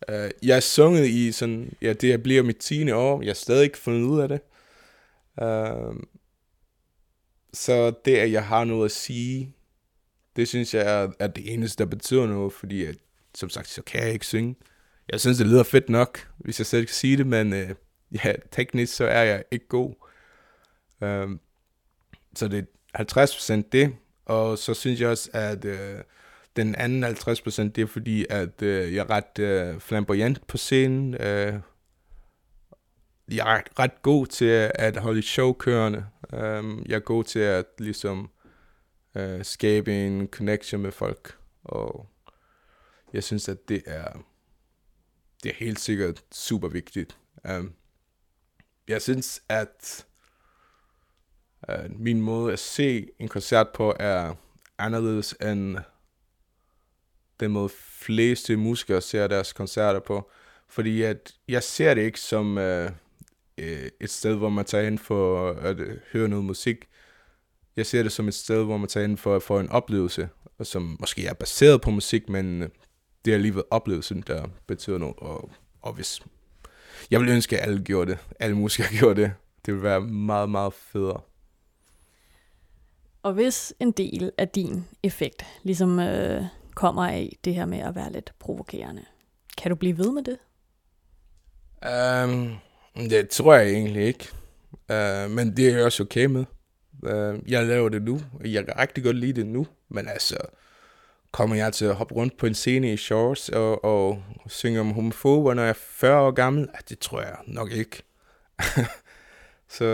Uh, 0.09 0.29
jeg 0.43 0.55
er 0.55 0.59
sunget 0.59 1.07
i 1.07 1.31
sådan, 1.31 1.73
ja, 1.81 1.93
det 1.93 2.23
bliver 2.23 2.43
mit 2.43 2.57
10. 2.57 2.91
år, 2.91 3.21
jeg 3.21 3.29
har 3.29 3.33
stadig 3.33 3.63
ikke 3.63 3.77
fundet 3.77 4.01
ud 4.01 4.19
af 4.19 4.27
det. 4.27 4.41
Uh, 5.41 5.95
så 7.53 7.93
det, 8.05 8.15
at 8.15 8.31
jeg 8.31 8.45
har 8.45 8.63
noget 8.63 8.85
at 8.85 8.91
sige, 8.91 9.55
det 10.35 10.47
synes 10.47 10.73
jeg 10.73 11.03
er, 11.03 11.11
er 11.19 11.27
det 11.27 11.53
eneste, 11.53 11.83
der 11.83 11.89
betyder 11.89 12.27
noget, 12.27 12.53
fordi 12.53 12.85
at, 12.85 12.95
som 13.35 13.49
sagt, 13.49 13.67
så 13.67 13.81
kan 13.81 14.03
jeg 14.03 14.13
ikke 14.13 14.25
synge. 14.25 14.55
Jeg 15.11 15.19
synes, 15.19 15.37
det 15.37 15.47
lyder 15.47 15.63
fedt 15.63 15.89
nok, 15.89 16.27
hvis 16.37 16.59
jeg 16.59 16.65
selv 16.65 16.85
kan 16.85 16.93
sige 16.93 17.17
det, 17.17 17.27
men 17.27 17.53
øh, 17.53 17.69
ja, 18.25 18.33
teknisk 18.51 18.95
så 18.95 19.05
er 19.05 19.23
jeg 19.23 19.43
ikke 19.51 19.67
god. 19.67 19.93
Um, 21.01 21.39
så 22.35 22.47
det 22.47 22.67
er 22.93 23.63
50% 23.63 23.69
det, 23.71 23.95
og 24.25 24.57
så 24.57 24.73
synes 24.73 25.01
jeg 25.01 25.09
også, 25.09 25.29
at 25.33 25.65
øh, 25.65 25.99
den 26.55 26.75
anden 26.75 27.03
50% 27.03 27.63
det 27.63 27.77
er 27.77 27.85
fordi, 27.85 28.25
at 28.29 28.61
øh, 28.61 28.93
jeg 28.93 28.99
er 28.99 29.09
ret 29.09 29.39
øh, 29.39 29.79
flamboyant 29.79 30.47
på 30.47 30.57
scenen. 30.57 31.13
Øh, 31.13 31.53
jeg 33.31 33.55
er 33.57 33.79
ret 33.79 34.01
god 34.01 34.27
til 34.27 34.69
at 34.75 34.97
holde 34.97 35.21
show 35.21 35.53
kørende. 35.53 36.05
Um, 36.33 36.85
jeg 36.85 36.95
er 36.95 36.99
god 36.99 37.23
til 37.23 37.39
at 37.39 37.65
ligesom 37.79 38.29
øh, 39.19 39.45
skabe 39.45 40.05
en 40.05 40.27
connection 40.27 40.82
med 40.82 40.91
folk. 40.91 41.38
Og 41.63 42.10
jeg 43.13 43.23
synes, 43.23 43.49
at 43.49 43.69
det 43.69 43.84
er, 43.86 44.12
det 45.43 45.49
er 45.49 45.55
helt 45.55 45.79
sikkert 45.79 46.23
super 46.32 46.67
vigtigt. 46.67 47.17
Um, 47.49 47.73
jeg 48.88 49.01
synes, 49.01 49.41
at 49.49 50.05
uh, 51.69 51.99
min 51.99 52.21
måde 52.21 52.53
at 52.53 52.60
se 52.60 53.10
en 53.19 53.27
koncert 53.27 53.67
på 53.73 53.93
er 53.99 54.36
anderledes 54.77 55.36
end 55.41 55.77
den 57.39 57.51
måde 57.51 57.69
fleste 57.69 58.58
musikere 58.58 59.01
ser 59.01 59.27
deres 59.27 59.53
koncerter 59.53 59.99
på. 59.99 60.32
Fordi 60.67 61.01
at 61.01 61.36
jeg 61.47 61.63
ser 61.63 61.93
det 61.93 62.01
ikke 62.01 62.19
som 62.19 62.58
uh, 62.58 62.91
et 63.99 64.10
sted, 64.10 64.36
hvor 64.36 64.49
man 64.49 64.65
tager 64.65 64.84
hen 64.84 64.97
for 64.97 65.51
at 65.51 65.79
øh, 65.79 65.97
høre 66.12 66.27
noget 66.27 66.45
musik. 66.45 66.86
Jeg 67.79 67.85
ser 67.85 68.03
det 68.03 68.11
som 68.11 68.27
et 68.27 68.33
sted, 68.33 68.63
hvor 68.63 68.77
man 68.77 68.89
tager 68.89 69.03
ind 69.03 69.17
for 69.17 69.35
at 69.35 69.43
få 69.43 69.59
en 69.59 69.69
oplevelse, 69.69 70.29
som 70.63 70.97
måske 70.99 71.25
er 71.25 71.33
baseret 71.33 71.81
på 71.81 71.91
musik, 71.91 72.29
men 72.29 72.63
øh, 72.63 72.69
det 73.25 73.31
er 73.31 73.35
alligevel 73.35 73.63
oplevelsen, 73.71 74.23
der 74.27 74.47
betyder 74.67 74.97
noget. 74.97 75.15
Og, 75.17 75.49
og 75.81 75.93
hvis 75.93 76.21
jeg 77.11 77.19
vil 77.19 77.29
ønske, 77.29 77.59
at 77.59 77.67
alle 77.67 77.83
gjorde 77.83 78.11
det, 78.11 78.19
alle 78.39 78.55
musikere 78.55 78.89
gjorde 78.99 79.21
det, 79.21 79.33
det 79.65 79.73
ville 79.73 79.83
være 79.83 80.01
meget, 80.01 80.49
meget 80.49 80.73
federe. 80.73 81.21
Og 83.23 83.33
hvis 83.33 83.73
en 83.79 83.91
del 83.91 84.31
af 84.37 84.49
din 84.49 84.85
effekt, 85.03 85.45
ligesom 85.63 85.99
øh, 85.99 86.43
kommer 86.75 87.07
af 87.07 87.37
det 87.45 87.55
her 87.55 87.65
med 87.65 87.79
at 87.79 87.95
være 87.95 88.11
lidt 88.11 88.33
provokerende. 88.39 89.05
Kan 89.57 89.69
du 89.69 89.75
blive 89.75 89.97
ved 89.97 90.11
med 90.11 90.23
det? 90.23 90.37
Um, 92.23 92.55
det 93.09 93.29
tror 93.29 93.53
jeg 93.53 93.71
egentlig 93.71 94.03
ikke. 94.03 94.27
Uh, 94.71 95.31
men 95.31 95.57
det 95.57 95.69
er 95.69 95.75
jeg 95.75 95.85
også 95.85 96.03
okay 96.03 96.25
med. 96.25 96.45
Uh, 97.03 97.51
jeg 97.51 97.65
laver 97.65 97.89
det 97.89 98.01
nu, 98.01 98.21
og 98.39 98.53
jeg 98.53 98.65
kan 98.65 98.77
rigtig 98.77 99.03
godt 99.03 99.15
lide 99.15 99.33
det 99.33 99.47
nu. 99.47 99.67
Men 99.89 100.07
altså, 100.07 100.38
kommer 101.31 101.55
jeg 101.55 101.73
til 101.73 101.85
at 101.85 101.95
hoppe 101.95 102.15
rundt 102.15 102.38
på 102.38 102.45
en 102.45 102.53
scene 102.53 102.93
i 102.93 102.97
shorts 102.97 103.49
og, 103.49 103.85
og 103.85 104.23
synge 104.47 104.79
om 104.79 104.91
homofober, 104.91 105.53
når 105.53 105.62
jeg 105.62 105.69
er 105.69 105.73
40 105.73 106.21
år 106.21 106.31
gammel? 106.31 106.63
Uh, 106.63 106.79
det 106.89 106.99
tror 106.99 107.21
jeg 107.21 107.38
nok 107.47 107.71
ikke. 107.71 108.03
Så 109.69 109.85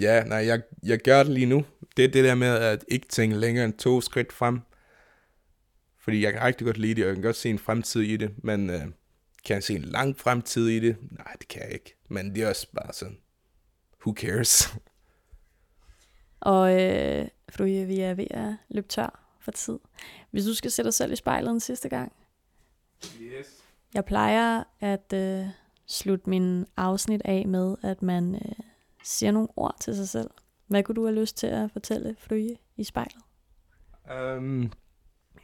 ja, 0.00 0.24
nej, 0.24 0.46
jeg, 0.46 0.62
jeg 0.82 0.98
gør 0.98 1.22
det 1.22 1.32
lige 1.32 1.46
nu. 1.46 1.64
Det 1.96 2.04
er 2.04 2.08
det 2.08 2.24
der 2.24 2.34
med 2.34 2.48
at 2.48 2.84
ikke 2.88 3.08
tænke 3.08 3.36
længere 3.36 3.64
end 3.64 3.74
to 3.74 4.00
skridt 4.00 4.32
frem. 4.32 4.60
Fordi 5.98 6.22
jeg 6.22 6.32
kan 6.32 6.42
rigtig 6.42 6.64
godt 6.64 6.78
lide 6.78 6.94
det, 6.94 7.04
og 7.04 7.08
jeg 7.08 7.16
kan 7.16 7.22
godt 7.22 7.36
se 7.36 7.50
en 7.50 7.58
fremtid 7.58 8.00
i 8.00 8.16
det, 8.16 8.30
men 8.44 8.70
øh, 8.70 8.80
kan 9.44 9.54
jeg 9.54 9.62
se 9.62 9.74
en 9.74 9.82
lang 9.82 10.18
fremtid 10.18 10.68
i 10.68 10.80
det? 10.80 10.96
Nej, 11.10 11.32
det 11.38 11.48
kan 11.48 11.62
jeg 11.62 11.72
ikke. 11.72 11.96
Men 12.08 12.34
det 12.34 12.42
er 12.42 12.48
også 12.48 12.66
bare 12.74 12.92
sådan, 12.92 13.18
who 14.06 14.14
cares? 14.16 14.74
Og 16.42 16.82
øh, 16.82 17.28
for 17.48 17.64
vi 17.64 18.00
er 18.00 18.14
ved 18.14 18.26
at 18.30 18.54
løbe 18.68 18.88
tør 18.88 19.36
for 19.40 19.50
tid. 19.50 19.78
Hvis 20.30 20.44
du 20.44 20.54
skal 20.54 20.70
sætte 20.70 20.86
dig 20.86 20.94
selv 20.94 21.12
i 21.12 21.16
spejlet 21.16 21.50
en 21.50 21.60
sidste 21.60 21.88
gang. 21.88 22.12
Yes. 23.20 23.46
Jeg 23.94 24.04
plejer 24.04 24.64
at 24.80 25.12
øh, 25.14 25.46
slutte 25.86 26.30
min 26.30 26.66
afsnit 26.76 27.22
af 27.24 27.46
med, 27.46 27.76
at 27.82 28.02
man 28.02 28.34
øh, 28.34 28.64
siger 29.04 29.32
nogle 29.32 29.48
ord 29.56 29.76
til 29.80 29.96
sig 29.96 30.08
selv. 30.08 30.30
Hvad 30.66 30.82
kunne 30.82 30.94
du 30.94 31.04
have 31.04 31.20
lyst 31.20 31.36
til 31.36 31.46
at 31.46 31.70
fortælle 31.70 32.16
Flyge 32.18 32.58
i 32.76 32.84
spejlet? 32.84 33.22
Um, 34.36 34.72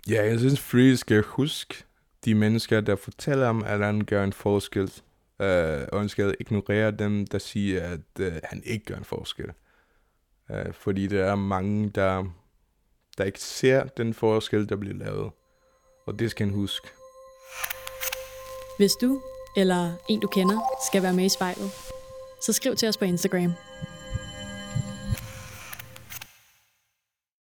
Ja, 0.09 0.25
jeg 0.25 0.39
synes, 0.39 0.61
Free 0.61 0.97
skal 0.97 1.23
huske 1.23 1.85
de 2.25 2.35
mennesker, 2.35 2.81
der 2.81 2.97
fortæller 2.97 3.49
om, 3.49 3.65
at 3.65 3.85
han 3.85 4.05
gør 4.05 4.25
en 4.25 4.33
forskel. 4.33 4.93
Uh, 5.39 5.47
og 5.93 5.99
han 6.01 6.09
skal 6.09 6.35
ignorere 6.41 6.91
dem, 6.91 7.27
der 7.27 7.39
siger, 7.39 7.83
at 7.83 8.21
uh, 8.21 8.27
han 8.45 8.63
ikke 8.65 8.85
gør 8.85 8.97
en 8.97 9.05
forskel. 9.05 9.51
Øh, 10.53 10.73
fordi 10.73 11.07
der 11.07 11.25
er 11.25 11.35
mange, 11.35 11.89
der, 11.89 12.25
der 13.19 13.25
ikke 13.25 13.41
ser 13.41 13.85
den 13.85 14.15
forskel, 14.15 14.69
der 14.69 14.77
bliver 14.77 14.95
lavet. 14.95 15.31
Og 16.07 16.19
det 16.19 16.31
skal 16.31 16.47
han 16.47 16.55
huske. 16.55 16.89
Hvis 18.79 18.93
du 18.93 19.21
eller 19.57 19.93
en, 20.09 20.21
du 20.21 20.29
kender, 20.29 20.61
skal 20.89 21.03
være 21.03 21.13
med 21.13 21.25
i 21.25 21.29
spejlet, 21.29 21.71
så 22.43 22.53
skriv 22.53 22.77
til 22.77 22.89
os 22.89 22.97
på 22.97 23.05
Instagram. 23.05 23.53